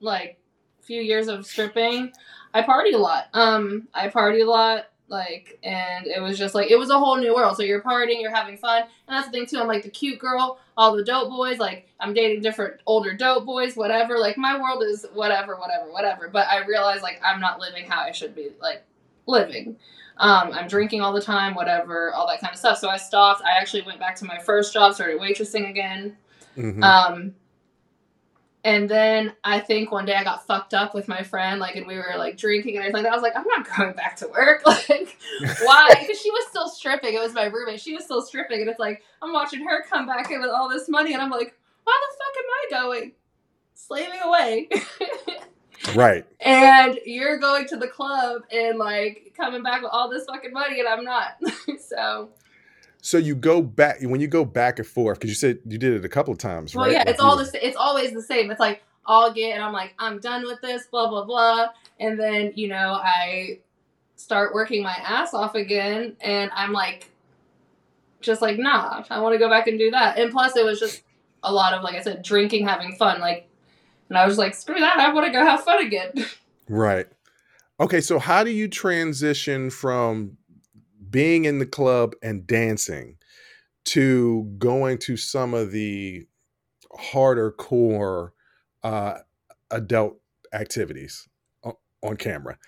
[0.00, 0.38] like
[0.80, 2.12] few years of stripping,
[2.54, 3.26] I partied a lot.
[3.34, 7.16] Um, I partied a lot like and it was just like it was a whole
[7.16, 9.82] new world so you're partying you're having fun and that's the thing too i'm like
[9.82, 14.18] the cute girl all the dope boys like i'm dating different older dope boys whatever
[14.18, 18.00] like my world is whatever whatever whatever but i realize like i'm not living how
[18.00, 18.82] i should be like
[19.26, 19.76] living
[20.18, 23.42] um, i'm drinking all the time whatever all that kind of stuff so i stopped
[23.44, 26.16] i actually went back to my first job started waitressing again
[26.56, 26.82] mm-hmm.
[26.82, 27.34] um,
[28.66, 31.86] and then I think one day I got fucked up with my friend, like, and
[31.86, 33.06] we were like drinking and everything.
[33.06, 34.62] I was like, I'm not going back to work.
[34.66, 35.16] Like,
[35.62, 35.94] why?
[36.00, 37.14] Because she was still stripping.
[37.14, 37.80] It was my roommate.
[37.80, 40.68] She was still stripping, and it's like I'm watching her come back in with all
[40.68, 43.12] this money, and I'm like, why the fuck am I going?
[43.74, 44.68] Slaving away.
[45.94, 46.26] right.
[46.40, 50.80] And you're going to the club and like coming back with all this fucking money,
[50.80, 51.36] and I'm not.
[51.78, 52.30] so
[53.06, 55.92] so you go back when you go back and forth because you said you did
[55.92, 56.80] it a couple of times, right?
[56.80, 56.92] well, right?
[56.94, 58.50] yeah, like it's all the it's always the same.
[58.50, 61.68] It's like all get and I'm like, I'm done with this, blah blah blah.
[62.00, 63.60] And then, you know, I
[64.16, 67.08] start working my ass off again and I'm like
[68.22, 70.18] just like, nah, I want to go back and do that.
[70.18, 71.04] And plus it was just
[71.44, 73.20] a lot of like I said, drinking, having fun.
[73.20, 73.48] Like
[74.08, 76.12] and I was like, screw that, I want to go have fun again.
[76.68, 77.06] Right.
[77.78, 80.36] Okay, so how do you transition from
[81.10, 83.16] being in the club and dancing
[83.86, 86.26] to going to some of the
[86.92, 88.32] harder core
[88.82, 89.18] uh,
[89.70, 90.18] adult
[90.52, 91.28] activities
[91.62, 92.58] on, on, camera.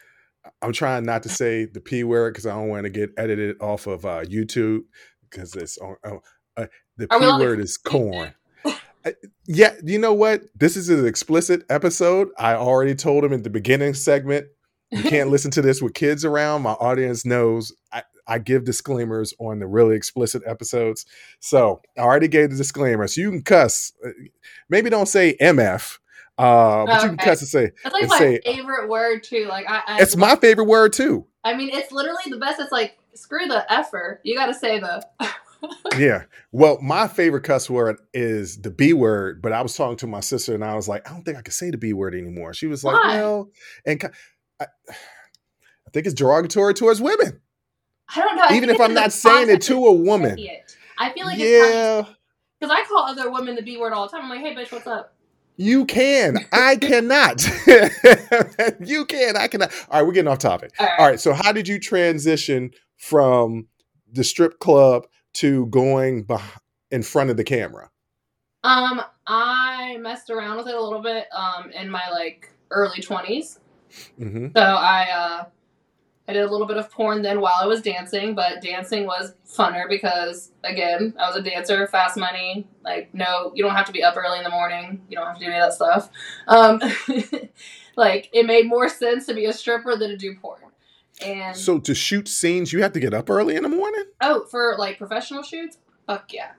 [0.63, 3.61] I'm trying not to say the p word because I don't want to get edited
[3.61, 4.83] off of uh, YouTube
[5.29, 5.97] because it's on.
[6.05, 6.17] Uh,
[6.57, 8.35] uh, the p word is corn.
[9.47, 10.43] yeah, you know what?
[10.57, 12.29] This is an explicit episode.
[12.39, 14.47] I already told him in the beginning segment.
[14.91, 16.63] You can't listen to this with kids around.
[16.63, 17.73] My audience knows
[18.29, 21.07] I, give disclaimers on the really explicit episodes.
[21.41, 23.07] So I already gave the disclaimer.
[23.09, 23.93] So you can cuss.
[24.05, 24.11] Uh,
[24.69, 25.99] maybe don't say MF.
[26.39, 27.03] Uh, but okay.
[27.03, 27.73] you can cuss and say.
[27.85, 29.47] It's like my say, favorite word too.
[29.49, 31.27] Like I, I it's my favorite word too.
[31.43, 32.61] I mean, it's literally the best.
[32.61, 34.21] It's like screw the effer.
[34.23, 35.05] You got to say the.
[35.99, 36.25] yeah.
[36.53, 40.21] Well, my favorite cuss word is the B word, but I was talking to my
[40.21, 42.55] sister and I was like, I don't think I can say the B word anymore.
[42.55, 43.17] She was like, Why?
[43.17, 43.51] well,
[43.85, 44.03] and
[44.61, 47.41] I, I think it's derogatory towards women.
[48.15, 48.45] I don't know.
[48.49, 50.39] I Even if I'm not saying it to a woman.
[50.99, 52.05] I feel like yeah.
[52.59, 54.25] Because I call other women the B word all the time.
[54.25, 55.15] I'm like, hey, bitch, what's up?
[55.57, 56.39] You can.
[56.53, 57.45] I cannot.
[58.81, 59.37] you can.
[59.37, 59.73] I cannot.
[59.91, 60.73] All right, we're getting off topic.
[60.79, 60.99] All right.
[60.99, 61.21] all right.
[61.21, 63.69] So, how did you transition from
[64.13, 66.27] the strip club to going
[66.91, 67.91] in front of the camera?
[68.65, 73.59] Um, I messed around with it a little bit um in my like early 20s.
[74.21, 74.49] Mm-hmm.
[74.57, 75.45] So I uh
[76.29, 79.33] I did a little bit of porn then while I was dancing, but dancing was
[79.51, 82.69] funner because again, I was a dancer, fast money.
[82.85, 85.01] Like, no, you don't have to be up early in the morning.
[85.09, 86.11] You don't have to do any of that stuff.
[86.47, 86.83] Um,
[87.97, 90.61] like, it made more sense to be a stripper than to do porn.
[91.25, 94.05] And so to shoot scenes, you have to get up early in the morning.
[94.21, 96.51] Oh, for like professional shoots, fuck yeah.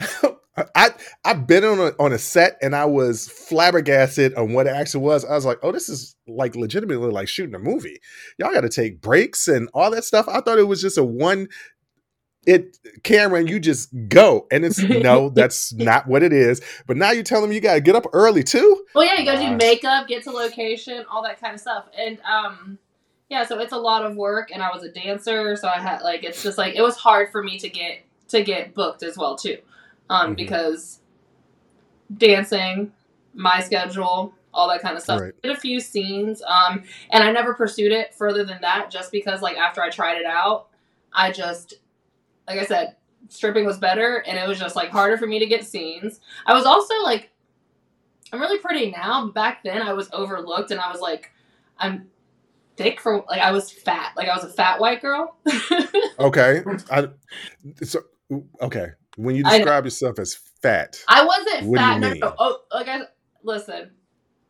[0.74, 0.90] I
[1.24, 5.04] I've been on a on a set and I was flabbergasted on what it actually
[5.04, 5.24] was.
[5.24, 8.00] I was like, oh, this is like legitimately like shooting a movie.
[8.38, 10.28] Y'all got to take breaks and all that stuff.
[10.28, 11.48] I thought it was just a one
[12.46, 16.96] it camera and you just go and it's no that's not what it is but
[16.96, 19.38] now you tell them you got to get up early too well yeah you got
[19.38, 22.78] to do makeup get to location all that kind of stuff and um
[23.28, 26.00] yeah so it's a lot of work and i was a dancer so i had
[26.00, 29.18] like it's just like it was hard for me to get to get booked as
[29.18, 29.58] well too
[30.10, 30.34] um, mm-hmm.
[30.34, 31.00] because
[32.14, 32.92] dancing,
[33.32, 35.20] my schedule, all that kind of stuff.
[35.20, 35.42] Right.
[35.42, 39.40] Did a few scenes, um, and I never pursued it further than that, just because
[39.40, 40.68] like after I tried it out,
[41.12, 41.74] I just,
[42.46, 42.96] like I said,
[43.28, 46.20] stripping was better, and it was just like harder for me to get scenes.
[46.44, 47.30] I was also like,
[48.32, 49.26] I'm really pretty now.
[49.26, 51.30] But back then, I was overlooked, and I was like,
[51.78, 52.08] I'm
[52.76, 55.36] thick for like I was fat, like I was a fat white girl.
[56.18, 57.08] okay, I,
[57.84, 58.00] so
[58.60, 58.88] okay
[59.22, 60.98] when you describe yourself as fat.
[61.08, 62.00] I wasn't fat.
[62.00, 63.02] No, no, oh, like I
[63.42, 63.90] listen.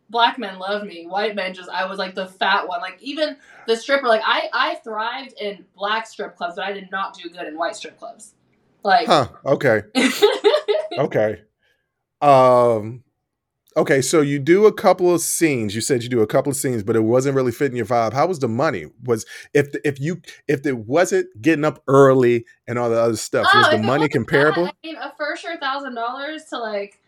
[0.08, 1.06] Black men love me.
[1.06, 2.80] White men just I was like the fat one.
[2.80, 4.08] Like even the stripper.
[4.08, 7.56] Like I I thrived in black strip clubs, but I did not do good in
[7.56, 8.34] white strip clubs.
[8.82, 9.28] Like huh?
[9.46, 9.82] Okay.
[10.98, 11.42] okay.
[12.20, 13.04] Um.
[13.76, 15.76] Okay, so you do a couple of scenes.
[15.76, 18.12] You said you do a couple of scenes, but it wasn't really fitting your vibe.
[18.12, 18.86] How was the money?
[19.04, 23.46] Was if if you if it wasn't getting up early and all the other stuff,
[23.52, 24.64] oh, was the money comparable?
[24.64, 27.00] That, I mean, a for sure thousand dollars to like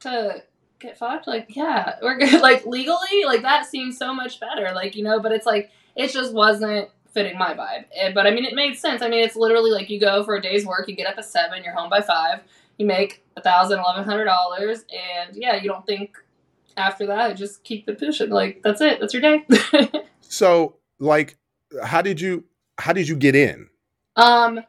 [0.00, 0.44] to
[0.78, 1.26] get fucked.
[1.26, 2.32] Like, yeah, we're good.
[2.40, 4.72] Like legally, like that seems so much better.
[4.72, 7.86] Like you know, but it's like it just wasn't fitting my vibe.
[7.94, 9.02] Eh, but I mean, it made sense.
[9.02, 11.24] I mean, it's literally like you go for a day's work, you get up at
[11.24, 12.40] seven, you're home by five
[12.78, 16.16] you make a thousand, eleven hundred dollars, and yeah, you don't think
[16.76, 18.30] after that, just keep it pushing.
[18.30, 19.00] Like that's it.
[19.00, 19.44] That's your day.
[20.20, 21.36] so, like,
[21.82, 22.44] how did you
[22.78, 23.68] how did you get in?
[24.16, 24.60] Um,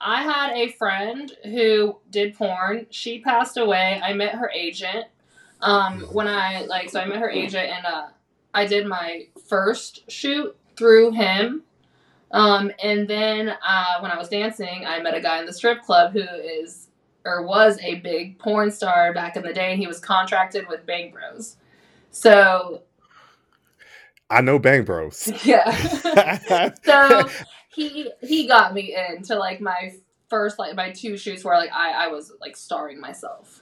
[0.00, 2.86] I had a friend who did porn.
[2.90, 4.00] She passed away.
[4.02, 5.06] I met her agent.
[5.60, 8.06] Um, when I like, so I met her agent, and uh,
[8.52, 11.62] I did my first shoot through him.
[12.32, 15.82] Um, and then uh, when I was dancing, I met a guy in the strip
[15.82, 16.88] club who is
[17.24, 20.86] or was a big porn star back in the day, and he was contracted with
[20.86, 21.56] Bang Bros.
[22.10, 22.82] So
[24.32, 25.30] I know Bang Bros.
[25.44, 25.70] Yeah.
[26.84, 27.28] so
[27.74, 29.94] he he got me into like my
[30.28, 33.60] first like my two shoots where like I I was like starring myself.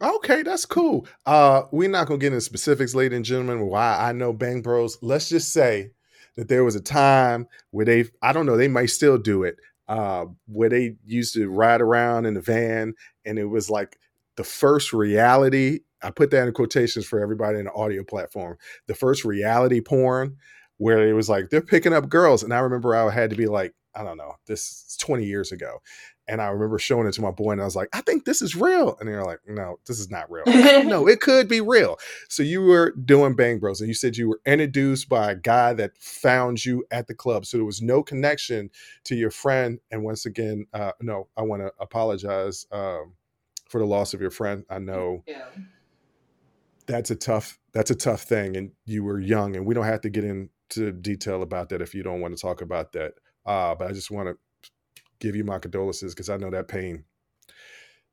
[0.00, 1.06] Okay, that's cool.
[1.26, 4.98] Uh we're not gonna get into specifics, ladies and gentlemen, why I know Bang Bros.
[5.02, 5.90] Let's just say
[6.36, 9.56] that there was a time where they I don't know, they might still do it
[9.88, 13.98] uh, where they used to ride around in the van, and it was like
[14.36, 18.58] the first reality I put that in quotations for everybody in the audio platform.
[18.86, 20.36] The first reality porn
[20.78, 23.46] where it was like they're picking up girls, and I remember I had to be
[23.46, 25.80] like, I don't know, this is 20 years ago.
[26.28, 28.42] And I remember showing it to my boy, and I was like, I think this
[28.42, 28.96] is real.
[28.98, 30.44] And they're like, No, this is not real.
[30.84, 31.98] no, it could be real.
[32.28, 35.72] So you were doing Bang Bros, and you said you were introduced by a guy
[35.74, 37.46] that found you at the club.
[37.46, 38.70] So there was no connection
[39.04, 39.78] to your friend.
[39.90, 43.14] And once again, uh, no, I want to apologize um,
[43.68, 44.64] for the loss of your friend.
[44.68, 45.22] I know.
[45.26, 45.44] Yeah
[46.86, 50.00] that's a tough that's a tough thing and you were young and we don't have
[50.00, 53.12] to get into detail about that if you don't want to talk about that
[53.44, 54.36] uh, but i just want to
[55.18, 57.04] give you my condolences because I know that pain.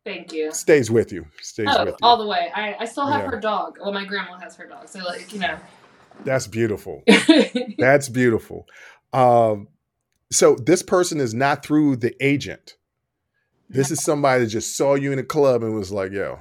[0.06, 0.52] Thank you.
[0.52, 1.26] Stays with you.
[1.42, 1.98] Stays oh, with you.
[2.02, 2.52] all the way.
[2.54, 3.32] I, I still have yeah.
[3.32, 3.78] her dog.
[3.80, 5.58] Well, my grandma has her dog, so like you know.
[6.26, 7.04] That's beautiful.
[7.78, 8.68] That's beautiful.
[9.14, 9.68] Um,
[10.32, 12.76] so this person is not through the agent.
[13.70, 16.40] This is somebody that just saw you in a club and was like, "Yo,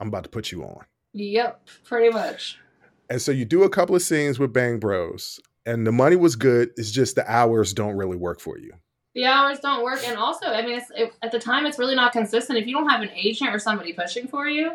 [0.00, 2.58] I'm about to put you on." Yep, pretty much.
[3.08, 6.34] And so you do a couple of scenes with Bang Bros, and the money was
[6.34, 6.70] good.
[6.76, 8.72] It's just the hours don't really work for you
[9.14, 11.94] the hours don't work and also i mean it's it, at the time it's really
[11.94, 14.72] not consistent if you don't have an agent or somebody pushing for you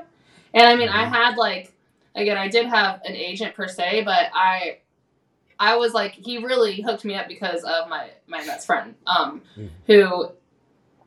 [0.53, 0.97] and i mean mm-hmm.
[0.97, 1.73] i had like
[2.15, 4.77] again i did have an agent per se but i
[5.59, 9.41] i was like he really hooked me up because of my my best friend um
[9.57, 9.67] mm-hmm.
[9.87, 10.31] who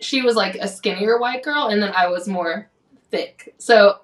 [0.01, 2.69] she was like a skinnier white girl and then i was more
[3.11, 3.99] thick so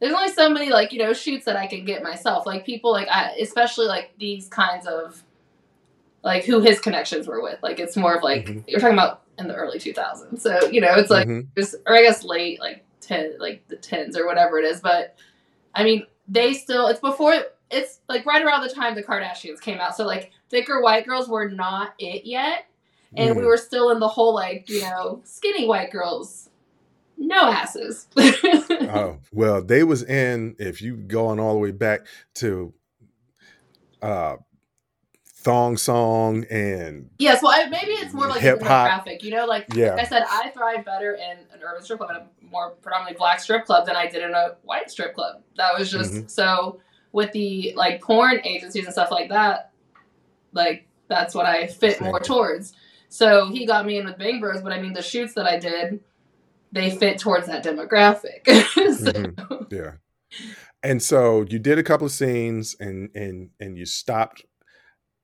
[0.00, 2.92] there's only so many like you know shoots that i can get myself like people
[2.92, 5.23] like I, especially like these kinds of
[6.24, 7.62] like who his connections were with.
[7.62, 8.60] Like it's more of like mm-hmm.
[8.66, 10.40] you're talking about in the early 2000s.
[10.40, 11.76] So you know, it's like mm-hmm.
[11.86, 14.80] or I guess late like ten like the tens or whatever it is.
[14.80, 15.16] But
[15.74, 17.34] I mean, they still it's before
[17.70, 19.96] it's like right around the time the Kardashians came out.
[19.96, 22.66] So like thicker white girls were not it yet,
[23.16, 23.38] and mm.
[23.38, 26.48] we were still in the whole like you know skinny white girls
[27.16, 28.08] no asses.
[28.16, 30.56] oh well, they was in.
[30.58, 32.06] If you going all the way back
[32.36, 32.72] to
[34.02, 34.36] uh
[35.44, 39.66] thong song and yes well I, maybe it's more like hip hop you know like,
[39.74, 39.94] yeah.
[39.94, 43.40] i said i thrive better in an urban strip club in a more predominantly black
[43.40, 46.26] strip club than i did in a white strip club that was just mm-hmm.
[46.26, 46.80] so
[47.12, 49.70] with the like porn agencies and stuff like that
[50.52, 52.08] like that's what i fit Same.
[52.08, 52.72] more towards
[53.10, 55.58] so he got me in with bang bros but i mean the shoots that i
[55.58, 56.00] did
[56.72, 59.12] they fit towards that demographic so.
[59.12, 59.74] mm-hmm.
[59.74, 59.92] yeah
[60.82, 64.46] and so you did a couple of scenes and and and you stopped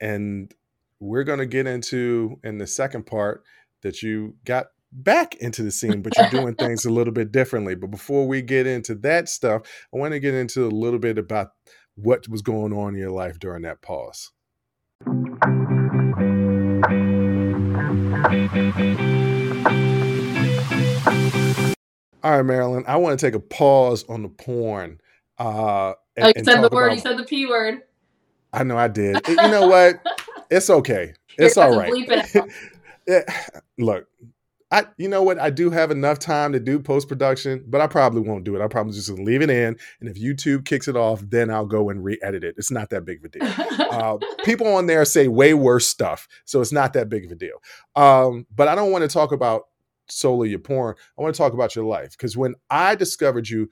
[0.01, 0.55] and
[1.01, 3.43] we're going to get into in the second part
[3.83, 7.75] that you got back into the scene, but you're doing things a little bit differently.
[7.75, 9.63] But before we get into that stuff,
[9.95, 11.53] I want to get into a little bit about
[11.97, 14.31] what was going on in your life during that pause.
[22.23, 25.01] All right, Marilyn, I want to take a pause on the porn.
[25.39, 27.83] Uh, and, oh, you said the word, about, you said the P word.
[28.53, 29.21] I know I did.
[29.29, 30.05] you know what?
[30.51, 31.15] It's okay.
[31.39, 31.93] It's all right.
[33.07, 33.25] It
[33.79, 34.07] Look,
[34.71, 35.39] I you know what?
[35.39, 38.63] I do have enough time to do post production, but I probably won't do it.
[38.63, 41.91] I probably just leave it in, and if YouTube kicks it off, then I'll go
[41.91, 42.55] and re-edit it.
[42.57, 43.81] It's not that big of a deal.
[43.91, 47.35] uh, people on there say way worse stuff, so it's not that big of a
[47.35, 47.63] deal.
[47.97, 49.65] Um, but I don't want to talk about
[50.09, 50.95] solely your porn.
[51.19, 53.71] I want to talk about your life because when I discovered you,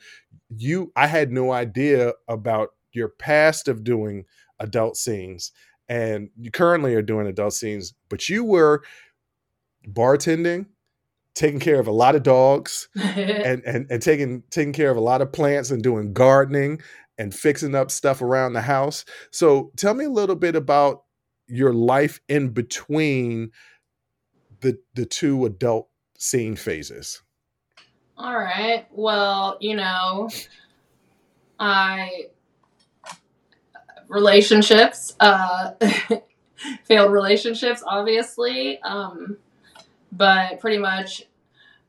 [0.57, 4.25] you I had no idea about your past of doing
[4.61, 5.53] adult scenes
[5.89, 8.83] and you currently are doing adult scenes, but you were
[9.87, 10.67] bartending,
[11.35, 15.01] taking care of a lot of dogs and, and, and taking taking care of a
[15.01, 16.81] lot of plants and doing gardening
[17.17, 19.05] and fixing up stuff around the house.
[19.31, 21.05] So tell me a little bit about
[21.47, 23.51] your life in between
[24.61, 25.89] the the two adult
[26.19, 27.23] scene phases.
[28.17, 28.87] All right.
[28.91, 30.29] Well, you know,
[31.59, 32.27] I
[34.09, 35.73] relationships, uh,
[36.85, 38.81] failed relationships, obviously.
[38.83, 39.37] Um,
[40.13, 41.25] but pretty much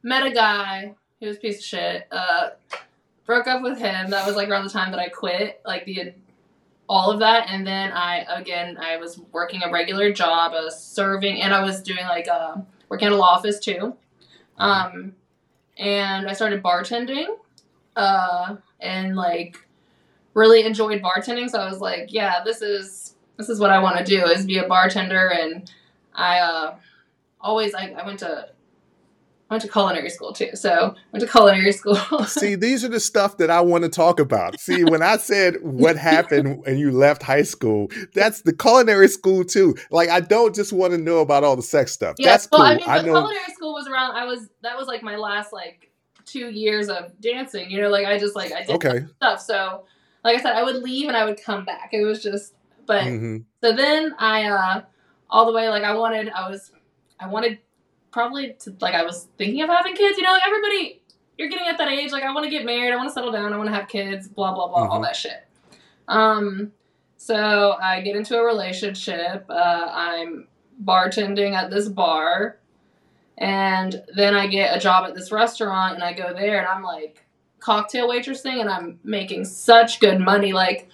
[0.04, 0.96] met a guy.
[1.20, 2.08] He was a piece of shit.
[2.12, 2.50] Uh,
[3.26, 4.10] broke up with him.
[4.10, 6.14] That was like around the time that I quit, like the
[6.88, 7.50] all of that.
[7.50, 11.64] And then I again I was working a regular job, I was serving, and I
[11.64, 12.56] was doing like uh,
[12.90, 13.96] working at a law office too.
[14.58, 15.14] Um,
[15.78, 17.28] and I started bartending.
[17.96, 19.58] Uh, and like
[20.34, 23.98] really enjoyed bartending, so I was like, yeah, this is this is what I want
[23.98, 25.30] to do is be a bartender.
[25.30, 25.72] And
[26.14, 26.76] I uh,
[27.40, 28.50] always I, I went to
[29.50, 30.56] I went to culinary school too.
[30.56, 31.96] So went to culinary school.
[32.26, 34.60] See, these are the stuff that I want to talk about.
[34.60, 39.44] See, when I said what happened and you left high school, that's the culinary school
[39.46, 39.76] too.
[39.90, 42.18] Like I don't just want to know about all the sex stuff.
[42.20, 42.68] Yes, that's well, cool.
[42.68, 43.22] I mean, I know...
[43.22, 44.18] culinary school was around.
[44.18, 45.92] I was that was like my last like
[46.26, 47.72] two years of dancing.
[47.72, 49.06] You know, like I just like I did okay.
[49.16, 49.42] stuff.
[49.42, 49.86] So,
[50.24, 51.90] like I said, I would leave and I would come back.
[51.94, 52.54] It was just,
[52.86, 53.38] but mm-hmm.
[53.62, 54.82] so then I, uh,
[55.30, 56.72] all the way like I wanted, I was,
[57.20, 57.60] I wanted
[58.12, 60.18] probably to like I was thinking of having kids.
[60.18, 61.02] You know, like everybody,
[61.38, 62.12] you're getting at that age.
[62.12, 62.92] Like I want to get married.
[62.92, 63.54] I want to settle down.
[63.54, 64.28] I want to have kids.
[64.28, 64.84] Blah blah blah.
[64.84, 64.92] Mm-hmm.
[64.92, 65.48] All that shit.
[66.08, 66.72] Um,
[67.18, 69.46] so I get into a relationship.
[69.50, 70.48] Uh, I'm
[70.84, 72.58] bartending at this bar
[73.38, 76.84] and then I get a job at this restaurant and I go there and I'm
[76.84, 77.26] like
[77.60, 80.54] cocktail waitressing and I'm making such good money.
[80.54, 80.90] Like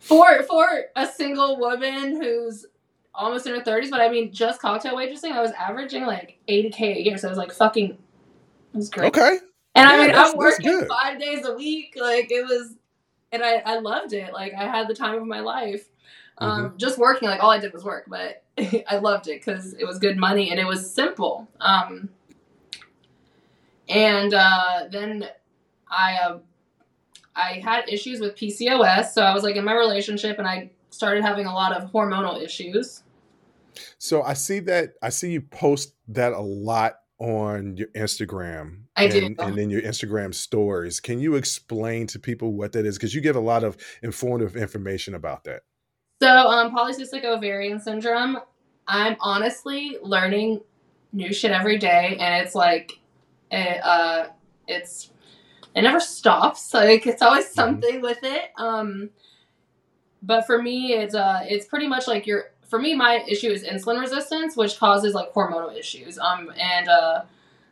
[0.00, 2.66] for for a single woman who's
[3.14, 6.70] almost in her thirties, but I mean just cocktail waitressing, I was averaging like eighty
[6.70, 7.18] K a year.
[7.18, 9.08] So it was like fucking it was great.
[9.08, 9.38] Okay.
[9.74, 11.94] And yeah, I mean I'm working five days a week.
[11.98, 12.74] Like it was
[13.32, 14.32] and I, I loved it.
[14.32, 15.88] Like I had the time of my life.
[16.38, 16.76] Um, mm-hmm.
[16.78, 18.42] just working, like all I did was work, but
[18.88, 21.48] I loved it because it was good money and it was simple.
[21.60, 22.08] Um,
[23.88, 25.28] and uh, then
[25.96, 26.38] I uh,
[27.36, 31.24] I had issues with PCOS, so I was like in my relationship, and I started
[31.24, 33.02] having a lot of hormonal issues.
[33.98, 38.82] So I see that I see you post that a lot on your Instagram.
[38.96, 39.42] I and, do.
[39.42, 41.00] And then your Instagram stories.
[41.00, 42.96] Can you explain to people what that is?
[42.96, 45.62] Because you give a lot of informative information about that.
[46.22, 48.38] So, um, polycystic ovarian syndrome,
[48.86, 50.60] I'm honestly learning
[51.12, 52.92] new shit every day, and it's like,
[53.50, 54.28] it, uh,
[54.68, 55.10] it's
[55.74, 56.72] it never stops.
[56.72, 57.54] Like it's always mm-hmm.
[57.54, 58.50] something with it.
[58.56, 59.10] Um,
[60.22, 62.50] but for me, it's uh, it's pretty much like your.
[62.68, 66.18] For me, my issue is insulin resistance, which causes like hormonal issues.
[66.18, 67.22] Um, and uh,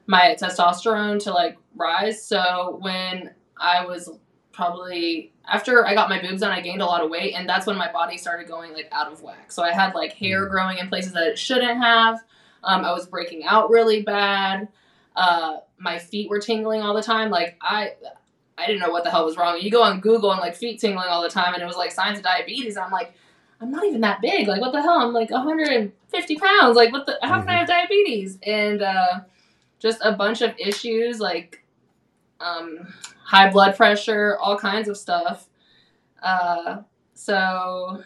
[0.06, 2.22] my testosterone to like rise.
[2.22, 4.10] So when I was
[4.52, 7.66] probably after I got my boobs done, I gained a lot of weight, and that's
[7.66, 9.50] when my body started going like out of whack.
[9.50, 10.50] So I had like hair mm.
[10.50, 12.20] growing in places that it shouldn't have.
[12.64, 14.68] Um, I was breaking out really bad.
[15.14, 17.30] Uh, my feet were tingling all the time.
[17.30, 17.92] Like I,
[18.56, 19.58] I didn't know what the hell was wrong.
[19.60, 21.92] You go on Google and like feet tingling all the time, and it was like
[21.92, 22.76] signs of diabetes.
[22.76, 23.14] I'm like,
[23.60, 24.48] I'm not even that big.
[24.48, 25.00] Like what the hell?
[25.00, 26.76] I'm like 150 pounds.
[26.76, 27.18] Like what the?
[27.22, 28.38] How can I have diabetes?
[28.42, 29.20] And uh,
[29.78, 31.64] just a bunch of issues like
[32.40, 32.92] um,
[33.24, 35.48] high blood pressure, all kinds of stuff.
[36.22, 36.82] Uh,
[37.14, 38.02] so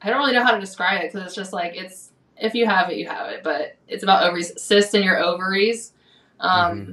[0.00, 2.66] I don't really know how to describe it because it's just like it's if you
[2.66, 3.42] have it, you have it.
[3.42, 5.91] But it's about ovaries, cysts in your ovaries.
[6.42, 6.92] Um, mm-hmm.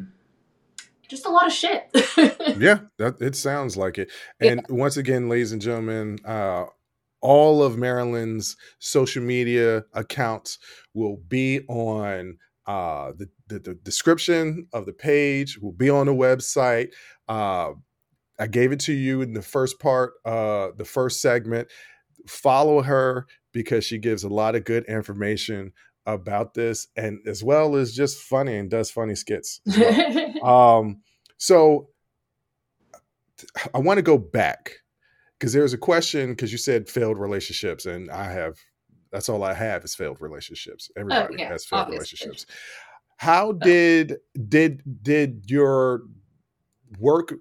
[1.10, 1.89] Just a lot of shit.
[2.60, 4.12] yeah, that it sounds like it.
[4.39, 4.76] And yeah.
[4.76, 6.66] once again, ladies and gentlemen, uh,
[7.22, 10.60] all of Marilyn's social media accounts
[10.93, 12.38] will be on
[12.68, 16.89] uh, the, the, the description of the page will be on the website.
[17.28, 17.72] Uh,
[18.39, 21.68] I gave it to you in the first part, uh, the first segment.
[22.28, 25.74] Follow her because she gives a lot of good information
[26.14, 29.62] about this, and as well as just funny and does funny skits.
[29.66, 30.45] Well.
[30.80, 31.01] um,
[31.38, 31.89] so
[33.74, 34.72] I want to go back
[35.39, 38.57] because there's a question because you said failed relationships, and I have
[39.12, 40.89] that's all I have is failed relationships.
[40.95, 41.97] Oh, Everybody oh, yeah, has failed obviously.
[41.97, 42.45] relationships.
[43.18, 46.03] How did did did your
[46.99, 47.34] work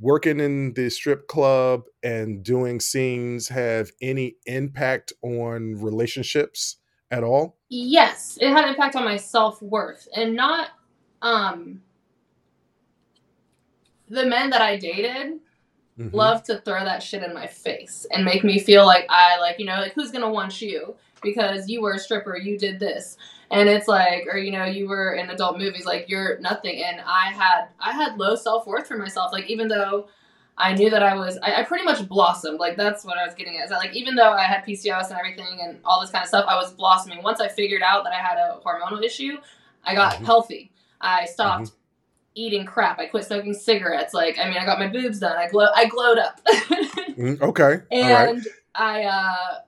[0.00, 6.78] working in the strip club and doing scenes have any impact on relationships
[7.12, 7.56] at all?
[7.68, 10.70] Yes, it had an impact on my self-worth and not
[11.22, 11.80] um
[14.08, 15.38] the men that I dated
[15.98, 16.14] mm-hmm.
[16.14, 19.60] love to throw that shit in my face and make me feel like I like,
[19.60, 20.96] you know, like who's to want you?
[21.22, 23.16] because you were a stripper, you did this.
[23.50, 26.82] And it's like, or you know, you were in adult movies, like you're nothing.
[26.82, 29.32] And I had, I had low self worth for myself.
[29.32, 30.08] Like even though
[30.58, 32.60] I knew that I was, I, I, pretty much blossomed.
[32.60, 33.64] Like that's what I was getting at.
[33.64, 36.28] Is that like even though I had PCOS and everything and all this kind of
[36.28, 37.22] stuff, I was blossoming.
[37.22, 39.38] Once I figured out that I had a hormonal issue,
[39.84, 40.24] I got mm-hmm.
[40.24, 40.70] healthy.
[41.00, 41.76] I stopped mm-hmm.
[42.34, 42.98] eating crap.
[42.98, 44.12] I quit smoking cigarettes.
[44.12, 45.36] Like I mean, I got my boobs done.
[45.36, 45.68] I glow.
[45.74, 46.40] I glowed up.
[46.46, 47.82] mm, okay.
[47.90, 49.04] And I.
[49.04, 49.58] uh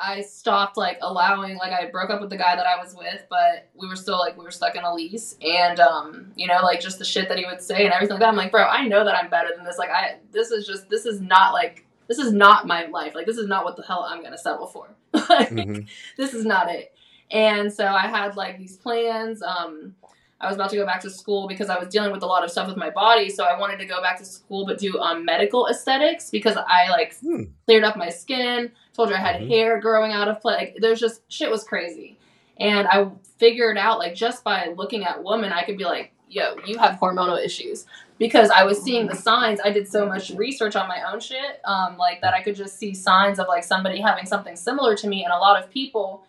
[0.00, 3.24] I stopped like allowing like I broke up with the guy that I was with,
[3.28, 6.60] but we were still like we were stuck in a lease and um you know
[6.62, 8.28] like just the shit that he would say and everything like that.
[8.28, 9.76] I'm like, bro, I know that I'm better than this.
[9.76, 13.14] Like I this is just this is not like this is not my life.
[13.14, 14.94] Like this is not what the hell I'm gonna settle for.
[15.12, 15.82] like mm-hmm.
[16.16, 16.92] this is not it.
[17.30, 19.42] And so I had like these plans.
[19.42, 19.96] Um
[20.40, 22.44] I was about to go back to school because I was dealing with a lot
[22.44, 23.28] of stuff with my body.
[23.28, 26.90] So I wanted to go back to school but do um, medical aesthetics because I
[26.90, 27.44] like hmm.
[27.66, 29.48] cleared up my skin, told you I had mm-hmm.
[29.48, 30.58] hair growing out of place.
[30.58, 32.18] Like, there's just shit was crazy.
[32.56, 36.56] And I figured out like just by looking at women, I could be like, yo,
[36.64, 37.86] you have hormonal issues.
[38.18, 39.60] Because I was seeing the signs.
[39.64, 42.76] I did so much research on my own shit, um, like that I could just
[42.76, 45.22] see signs of like somebody having something similar to me.
[45.22, 46.24] And a lot of people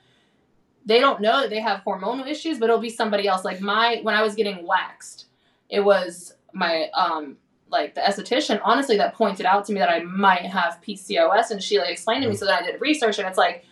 [0.89, 3.45] they don't know that they have hormonal issues, but it'll be somebody else.
[3.45, 5.25] Like my when I was getting waxed,
[5.69, 7.37] it was my um
[7.69, 11.61] like the esthetician honestly that pointed out to me that I might have PCOS and
[11.61, 12.39] she like explained to me mm.
[12.39, 13.63] so that I did research and it's like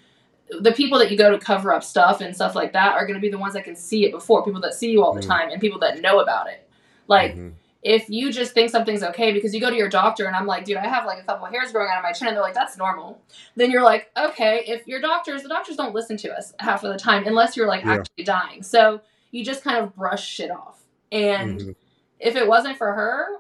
[0.50, 3.16] the people that you go to cover up stuff and stuff like that are going
[3.16, 5.22] to be the ones that can see it before people that see you all the
[5.22, 5.28] mm.
[5.28, 6.70] time and people that know about it
[7.08, 7.50] like mm-hmm.
[7.88, 10.66] If you just think something's okay because you go to your doctor and i'm like
[10.66, 12.44] dude i have like a couple of hairs growing out of my chin and they're
[12.44, 13.22] like that's normal
[13.56, 16.92] then you're like okay if your doctors the doctors don't listen to us half of
[16.92, 17.94] the time unless you're like yeah.
[17.94, 19.00] actually dying so
[19.32, 21.72] you just kind of brush shit off and mm-hmm.
[22.20, 23.38] if it wasn't for her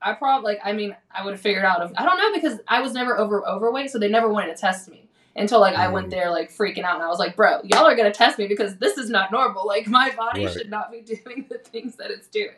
[0.00, 2.58] i probably like i mean i would have figured out if, i don't know because
[2.68, 5.02] i was never over overweight so they never wanted to test me
[5.38, 6.12] until like I went mm.
[6.12, 8.76] there like freaking out and I was like, bro, y'all are gonna test me because
[8.78, 9.66] this is not normal.
[9.66, 10.54] Like my body right.
[10.54, 12.54] should not be doing the things that it's doing.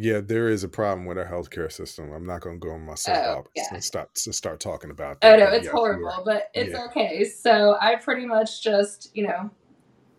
[0.00, 2.12] Yeah, there is a problem with our healthcare system.
[2.12, 3.64] I'm not going to go on my soapbox oh, yeah.
[3.72, 5.20] and start to start talking about.
[5.20, 5.34] That.
[5.34, 6.84] Oh no, it's yeah, horrible, but it's yeah.
[6.84, 7.24] okay.
[7.24, 9.50] So I pretty much just you know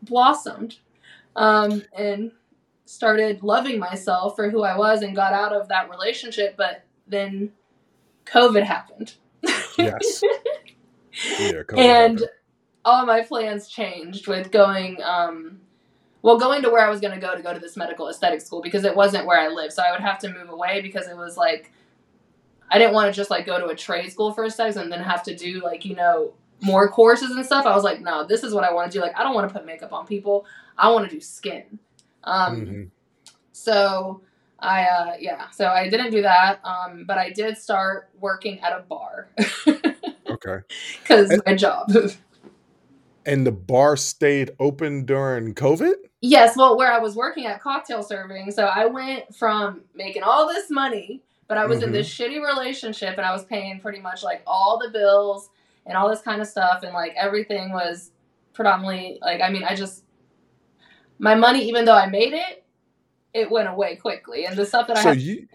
[0.02, 0.80] blossomed
[1.38, 2.34] um, and
[2.84, 6.58] started loving myself for who I was and got out of that relationship.
[6.58, 7.54] But then
[8.26, 9.14] COVID happened.
[9.78, 10.22] Yes.
[11.40, 12.22] yeah, and
[12.84, 15.62] all my plans changed with going um
[16.22, 18.42] well going to where I was going to go to go to this medical aesthetic
[18.42, 19.74] school because it wasn't where I lived.
[19.74, 21.72] So I would have to move away because it was like
[22.72, 25.02] I didn't want to just like go to a trade school for aesthetics and then
[25.02, 27.66] have to do like, you know, more courses and stuff.
[27.66, 29.02] I was like, no, this is what I want to do.
[29.02, 30.46] Like I don't want to put makeup on people.
[30.78, 31.80] I want to do skin.
[32.24, 32.84] Um mm-hmm.
[33.54, 34.22] so
[34.60, 36.60] I uh yeah, so I didn't do that.
[36.64, 39.30] Um but I did start working at a bar.
[40.30, 40.60] Okay.
[41.02, 41.92] Because my job.
[43.30, 45.94] and the bar stayed open during COVID?
[46.22, 46.58] Yes.
[46.58, 48.52] Well, where I was working at cocktail serving.
[48.52, 51.88] So I went from making all this money, but I was mm-hmm.
[51.88, 52.34] in this mm-hmm.
[52.34, 55.50] shitty relationship and I was paying pretty much like all the bills
[55.86, 56.82] and all this kind of stuff.
[56.82, 58.12] And like everything was
[58.54, 60.04] predominantly like, I mean, I just,
[61.20, 62.66] my money, even though I made it,
[63.36, 64.46] it went away quickly.
[64.46, 65.48] And the stuff that so I had, you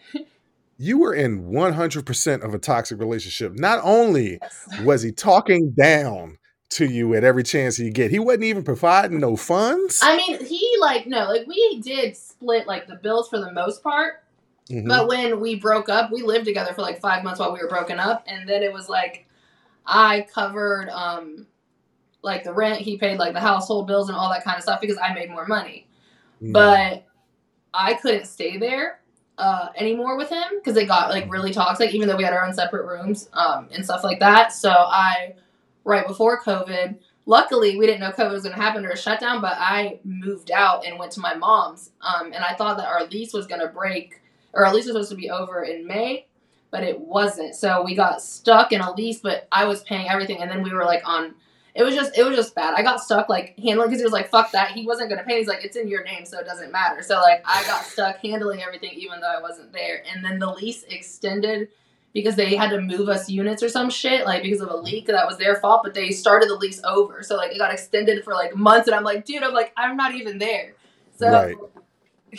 [0.76, 3.54] you were in 100% of a toxic relationship.
[3.54, 4.68] Not only yes.
[4.82, 6.38] was he talking down
[6.74, 10.00] to you at every chance he get, he wasn't even providing no funds.
[10.02, 13.82] I mean, he like no, like we did split like the bills for the most
[13.82, 14.22] part.
[14.70, 14.88] Mm-hmm.
[14.88, 17.68] But when we broke up, we lived together for like 5 months while we were
[17.68, 19.26] broken up and then it was like
[19.86, 21.46] I covered um
[22.22, 24.80] like the rent, he paid like the household bills and all that kind of stuff
[24.80, 25.86] because I made more money.
[26.42, 26.52] Mm-hmm.
[26.52, 27.06] But
[27.72, 29.00] I couldn't stay there
[29.36, 32.44] uh, anymore with him because it got like really toxic, even though we had our
[32.44, 34.52] own separate rooms um, and stuff like that.
[34.52, 35.34] So I,
[35.84, 39.40] right before COVID, luckily we didn't know COVID was going to happen or a shutdown,
[39.40, 41.90] but I moved out and went to my mom's.
[42.00, 44.20] Um, and I thought that our lease was going to break,
[44.52, 46.26] or our lease was supposed to be over in May,
[46.70, 47.54] but it wasn't.
[47.54, 50.72] So we got stuck in a lease, but I was paying everything, and then we
[50.72, 51.34] were like on
[51.74, 52.74] it was just it was just bad.
[52.76, 55.38] I got stuck like handling because he was like fuck that he wasn't gonna pay.
[55.38, 57.02] He's like it's in your name so it doesn't matter.
[57.02, 60.02] So like I got stuck handling everything even though I wasn't there.
[60.12, 61.68] And then the lease extended
[62.14, 65.06] because they had to move us units or some shit like because of a leak
[65.06, 65.82] that was their fault.
[65.84, 68.86] But they started the lease over so like it got extended for like months.
[68.88, 70.74] And I'm like dude I'm like I'm not even there.
[71.16, 71.30] So.
[71.30, 71.56] Right.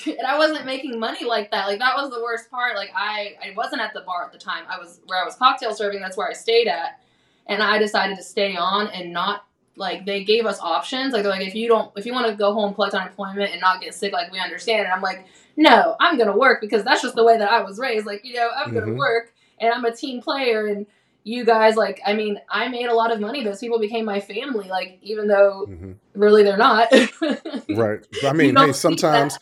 [0.06, 1.68] And I wasn't making money like that.
[1.68, 2.76] Like that was the worst part.
[2.76, 4.66] Like I, I wasn't at the bar at the time.
[4.68, 6.02] I was where I was cocktail serving.
[6.02, 7.00] That's where I stayed at
[7.48, 9.46] and I decided to stay on and not
[9.76, 11.14] like they gave us options.
[11.14, 13.62] Like they're like, if you don't, if you want to go home, collect unemployment, and
[13.62, 14.86] not get sick, like we understand.
[14.86, 17.80] And I'm like, no, I'm gonna work because that's just the way that I was
[17.80, 18.06] raised.
[18.06, 18.80] Like you know, I'm mm-hmm.
[18.80, 20.86] gonna work, and I'm a team player, and
[21.28, 24.20] you guys like i mean i made a lot of money those people became my
[24.20, 25.94] family like even though mm-hmm.
[26.14, 26.88] really they're not
[27.70, 29.40] right i mean hey sometimes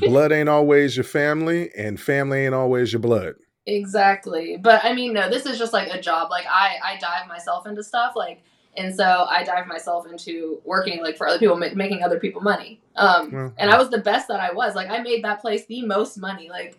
[0.00, 3.36] blood ain't always your family and family ain't always your blood
[3.66, 4.56] Exactly.
[4.56, 6.30] But I mean, no, this is just like a job.
[6.30, 8.42] Like I, I dive myself into stuff like,
[8.76, 12.40] and so I dive myself into working like for other people, ma- making other people
[12.40, 12.80] money.
[12.96, 13.46] Um, mm-hmm.
[13.58, 14.74] and I was the best that I was.
[14.74, 16.48] Like I made that place the most money.
[16.48, 16.78] Like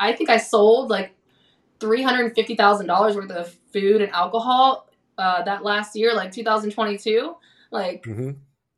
[0.00, 1.12] I think I sold like
[1.82, 6.32] three hundred fifty thousand dollars worth of food and alcohol uh, that last year, like
[6.32, 7.34] 2022.
[7.70, 8.04] Like.
[8.04, 8.30] Mm-hmm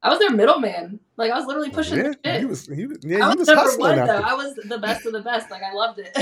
[0.05, 1.01] I was their middleman.
[1.17, 2.41] Like I was literally pushing yeah, the shit.
[2.41, 4.21] He was, he was, yeah, I was, was number one though.
[4.21, 5.51] I was the best of the best.
[5.51, 6.15] Like I loved it.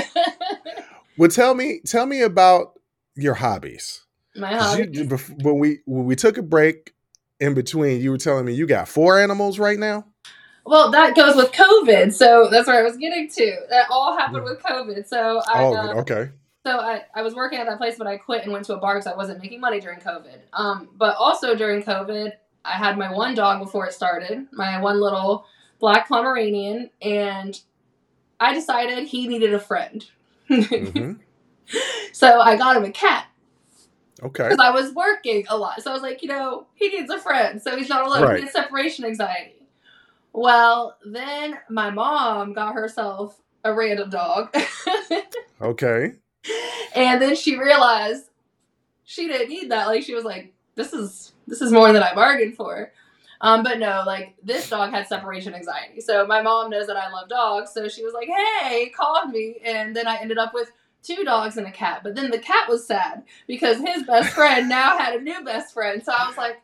[1.18, 2.78] well, tell me, tell me about
[3.16, 4.04] your hobbies.
[4.36, 4.96] My hobbies.
[4.96, 6.94] You, when we when we took a break
[7.40, 10.06] in between, you were telling me you got four animals right now.
[10.64, 13.56] Well, that goes with COVID, so that's where I was getting to.
[13.68, 15.08] That all happened with COVID.
[15.08, 16.30] So I, oh, uh, okay.
[16.64, 18.78] So I, I was working at that place, but I quit and went to a
[18.78, 20.38] bar because I wasn't making money during COVID.
[20.52, 22.32] Um, but also during COVID,
[22.64, 25.44] I had my one dog before it started, my one little
[25.80, 27.60] black Pomeranian, and
[28.38, 30.04] I decided he needed a friend.
[30.48, 31.14] Mm-hmm.
[32.12, 33.26] so I got him a cat.
[34.22, 34.44] Okay.
[34.44, 35.82] Because I was working a lot.
[35.82, 37.60] So I was like, you know, he needs a friend.
[37.60, 38.22] So he's not alone.
[38.22, 38.36] Right.
[38.36, 39.66] He needs separation anxiety.
[40.32, 44.54] Well, then my mom got herself a random dog.
[45.60, 46.12] okay.
[46.94, 48.24] And then she realized
[49.04, 49.86] she didn't need that.
[49.86, 52.92] Like she was like, this is this is more than I bargained for.
[53.40, 56.00] Um, but no, like this dog had separation anxiety.
[56.00, 57.72] So my mom knows that I love dogs.
[57.72, 59.56] So she was like, hey, called me.
[59.64, 60.70] And then I ended up with
[61.02, 62.02] two dogs and a cat.
[62.04, 65.74] But then the cat was sad because his best friend now had a new best
[65.74, 66.02] friend.
[66.04, 66.62] So I was like,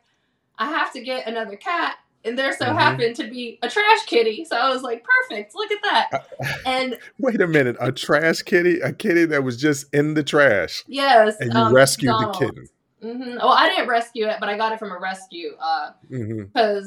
[0.57, 1.97] I have to get another cat.
[2.25, 2.77] And there so mm-hmm.
[2.77, 4.45] happened to be a trash kitty.
[4.45, 5.55] So I was like, perfect.
[5.55, 6.27] Look at that.
[6.67, 8.81] And wait a minute, a trash kitty?
[8.81, 10.85] A kitty that was just in the trash.
[10.87, 11.37] Yes.
[11.41, 12.35] And you um, rescued Donald.
[12.35, 12.69] the kitten.
[13.03, 13.37] Mm-hmm.
[13.37, 16.85] Well, I didn't rescue it, but I got it from a rescue because uh, mm-hmm.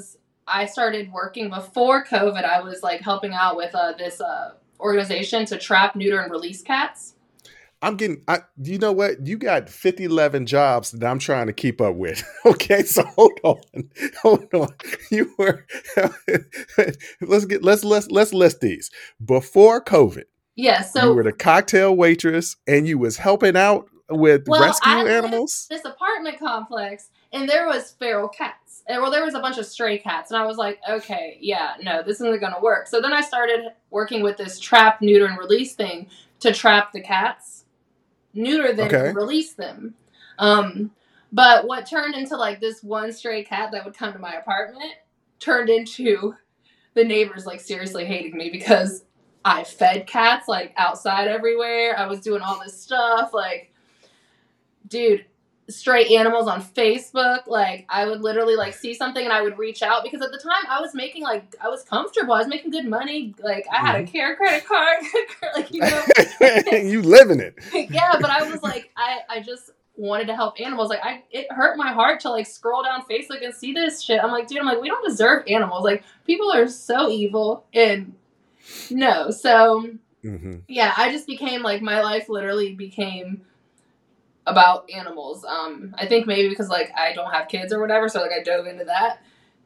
[0.47, 2.43] I started working before COVID.
[2.43, 6.61] I was like helping out with uh, this uh, organization to trap, neuter, and release
[6.61, 7.15] cats.
[7.83, 9.25] I'm getting, I, you know what?
[9.25, 12.23] You got 50, 11 jobs that I'm trying to keep up with.
[12.45, 12.83] okay.
[12.83, 13.61] So hold on.
[14.21, 14.69] Hold on.
[15.09, 15.65] You were,
[17.21, 18.91] let's get, let's, let's, let's list these.
[19.23, 20.23] Before COVID.
[20.55, 20.91] Yes.
[20.95, 24.91] Yeah, so you were the cocktail waitress and you was helping out with well, rescue
[24.91, 25.67] animals.
[25.69, 28.83] This apartment complex and there was feral cats.
[28.87, 30.31] And, well, there was a bunch of stray cats.
[30.31, 32.87] And I was like, okay, yeah, no, this isn't going to work.
[32.87, 36.07] So then I started working with this trap, neuter, and release thing
[36.41, 37.60] to trap the cats
[38.33, 39.07] neuter them okay.
[39.09, 39.95] and release them.
[40.39, 40.91] Um,
[41.31, 44.93] but what turned into like this one stray cat that would come to my apartment
[45.39, 46.35] turned into
[46.93, 49.05] the neighbors like seriously hating me because
[49.43, 51.97] I fed cats like outside everywhere.
[51.97, 53.33] I was doing all this stuff.
[53.33, 53.73] Like,
[54.87, 55.25] dude,
[55.71, 57.47] stray animals on Facebook.
[57.47, 60.37] Like I would literally like see something and I would reach out because at the
[60.37, 62.33] time I was making like I was comfortable.
[62.33, 63.33] I was making good money.
[63.39, 64.11] Like I had a mm-hmm.
[64.11, 64.99] care credit card.
[65.55, 66.03] like you know,
[66.89, 67.55] you living it.
[67.91, 70.89] yeah, but I was like I I just wanted to help animals.
[70.89, 74.21] Like I it hurt my heart to like scroll down Facebook and see this shit.
[74.23, 75.83] I'm like, dude, I'm like we don't deserve animals.
[75.83, 78.13] Like people are so evil and
[78.89, 79.31] no.
[79.31, 79.89] So
[80.23, 80.59] mm-hmm.
[80.67, 83.43] yeah, I just became like my life literally became
[84.45, 85.45] about animals.
[85.45, 88.43] Um, I think maybe because like I don't have kids or whatever, so like I
[88.43, 89.21] dove into that.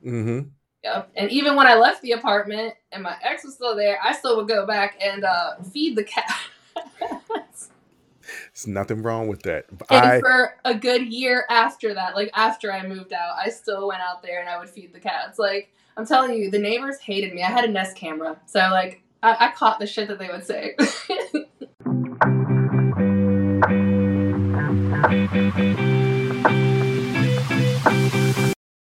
[0.06, 0.50] Mm-hmm.
[0.84, 1.12] Yep.
[1.16, 4.38] And even when I left the apartment and my ex was still there, I still
[4.38, 6.32] would go back and uh, feed the cat.
[8.56, 9.66] There's nothing wrong with that.
[9.90, 13.88] And I, for a good year after that, like after I moved out, I still
[13.88, 15.40] went out there and I would feed the cats.
[15.40, 17.42] Like I'm telling you, the neighbors hated me.
[17.42, 20.46] I had a Nest camera, so like I, I caught the shit that they would
[20.46, 20.76] say.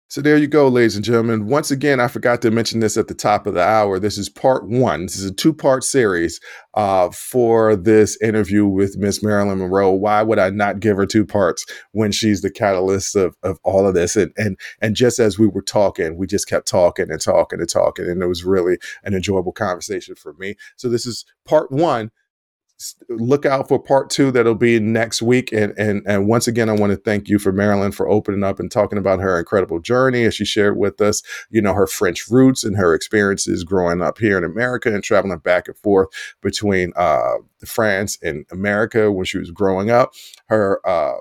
[0.08, 1.46] So there you go, ladies and gentlemen.
[1.48, 3.98] Once again, I forgot to mention this at the top of the hour.
[3.98, 5.06] This is part one.
[5.06, 6.38] This is a two-part series
[6.74, 9.90] uh, for this interview with Miss Marilyn Monroe.
[9.90, 13.84] Why would I not give her two parts when she's the catalyst of, of all
[13.88, 14.14] of this?
[14.14, 17.68] And and and just as we were talking, we just kept talking and talking and
[17.68, 20.54] talking, and it was really an enjoyable conversation for me.
[20.76, 22.12] So this is part one
[23.08, 25.52] look out for part two that'll be next week.
[25.52, 28.58] And and and once again i want to thank you for marilyn for opening up
[28.58, 32.28] and talking about her incredible journey as she shared with us you know her french
[32.28, 36.08] roots and her experiences growing up here in america and traveling back and forth
[36.40, 40.12] between uh, france and america when she was growing up.
[40.46, 41.18] Her uh,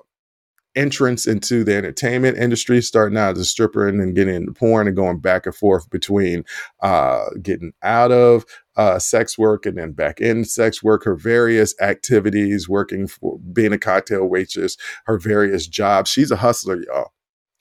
[0.76, 4.88] entrance into the entertainment industry, starting out as a stripper and then getting into porn
[4.88, 6.46] and going back and forth between
[6.82, 8.46] uh, getting out of
[8.76, 13.74] uh, sex work and then back in sex work, her various activities, working for being
[13.74, 16.10] a cocktail waitress, her various jobs.
[16.10, 17.12] She's a hustler, y'all.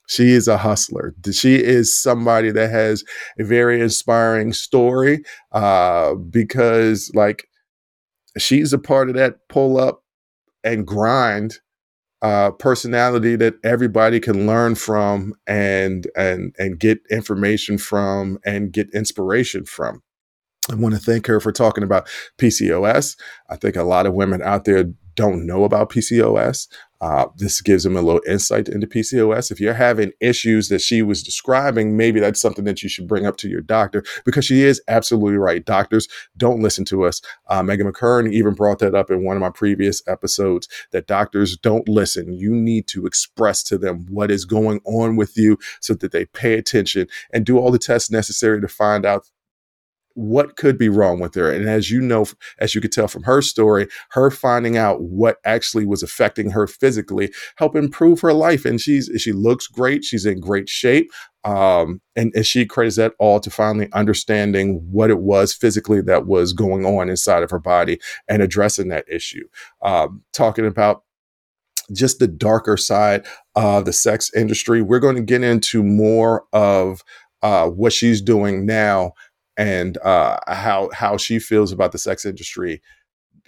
[0.07, 1.15] She is a hustler.
[1.31, 3.03] She is somebody that has
[3.39, 7.47] a very inspiring story uh, because, like,
[8.37, 10.03] she's a part of that pull up
[10.63, 11.59] and grind
[12.21, 18.93] uh, personality that everybody can learn from and and and get information from and get
[18.93, 20.03] inspiration from.
[20.71, 22.07] I want to thank her for talking about
[22.37, 23.17] PCOS.
[23.49, 26.67] I think a lot of women out there don't know about PCOS.
[27.01, 29.51] Uh, this gives them a little insight into PCOS.
[29.51, 33.25] If you're having issues that she was describing, maybe that's something that you should bring
[33.25, 35.65] up to your doctor because she is absolutely right.
[35.65, 36.07] Doctors
[36.37, 37.19] don't listen to us.
[37.47, 41.57] Uh, Megan McKern even brought that up in one of my previous episodes that doctors
[41.57, 42.33] don't listen.
[42.33, 46.25] You need to express to them what is going on with you so that they
[46.25, 49.25] pay attention and do all the tests necessary to find out
[50.13, 51.51] what could be wrong with her.
[51.51, 52.25] And as you know,
[52.59, 56.67] as you could tell from her story, her finding out what actually was affecting her
[56.67, 58.65] physically helped improve her life.
[58.65, 60.03] And she's she looks great.
[60.03, 61.11] She's in great shape.
[61.43, 66.27] Um, and, and she credits that all to finally understanding what it was physically that
[66.27, 69.47] was going on inside of her body and addressing that issue.
[69.81, 71.03] Um, talking about
[71.91, 74.81] just the darker side of the sex industry.
[74.81, 77.03] We're going to get into more of
[77.41, 79.13] uh, what she's doing now
[79.61, 82.81] and uh, how how she feels about the sex industry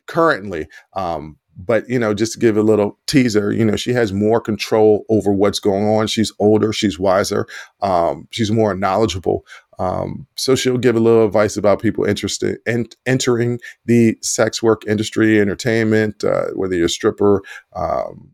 [0.05, 0.67] currently.
[0.93, 4.41] Um, but you know just to give a little teaser you know she has more
[4.41, 7.45] control over what's going on she's older she's wiser
[7.81, 9.45] um, she's more knowledgeable
[9.77, 14.81] um, so she'll give a little advice about people interested in entering the sex work
[14.87, 17.43] industry entertainment uh, whether you're a stripper
[17.75, 18.33] um,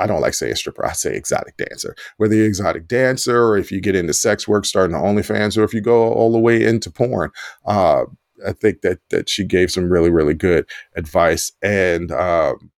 [0.00, 0.84] I don't like saying stripper.
[0.86, 1.94] I say exotic dancer.
[2.16, 5.64] Whether you're exotic dancer, or if you get into sex work, starting the OnlyFans, or
[5.64, 7.30] if you go all the way into porn,
[7.66, 8.04] uh,
[8.46, 11.52] I think that that she gave some really really good advice.
[11.62, 12.70] And um,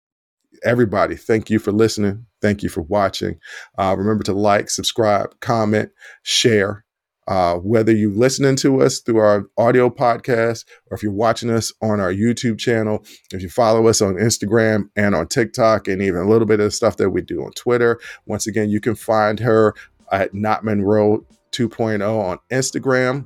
[0.63, 2.25] everybody, thank you for listening.
[2.41, 3.39] Thank you for watching.
[3.77, 5.91] Uh, remember to like, subscribe, comment,
[6.23, 6.83] share.
[7.31, 11.71] Uh, whether you're listening to us through our audio podcast or if you're watching us
[11.81, 16.19] on our YouTube channel, if you follow us on Instagram and on TikTok, and even
[16.19, 18.95] a little bit of the stuff that we do on Twitter, once again, you can
[18.95, 19.73] find her
[20.11, 23.25] at Not Monroe 2.0 on Instagram.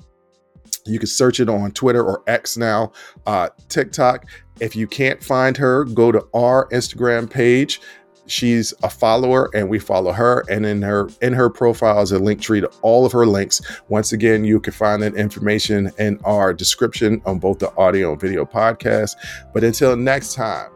[0.86, 2.91] You can search it on Twitter or X now,
[3.26, 4.28] uh, TikTok.
[4.60, 7.82] If you can't find her, go to our Instagram page.
[8.28, 10.44] She's a follower and we follow her.
[10.50, 13.62] And in her in her profile is a link tree to all of her links.
[13.88, 18.22] Once again, you can find that information in our description on both the audio and
[18.22, 19.16] video podcast.
[19.54, 20.72] But until next time,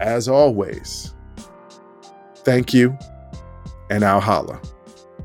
[0.00, 1.14] as always,
[2.36, 2.96] thank you
[3.90, 4.60] and I'll holla.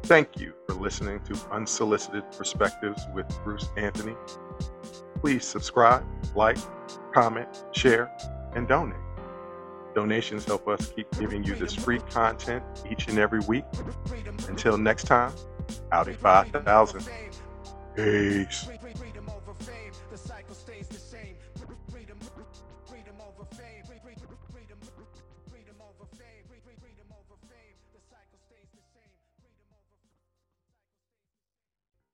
[0.04, 4.16] Thank you for listening to Unsolicited Perspectives with Bruce Anthony.
[5.22, 6.04] Please subscribe,
[6.36, 6.58] like,
[7.14, 8.12] comment, share,
[8.54, 9.05] and donate.
[9.96, 13.64] Donations help us keep giving you this free content each and every week.
[14.50, 15.32] Until next time,
[15.94, 17.08] Audi 5000.
[17.96, 18.68] Peace.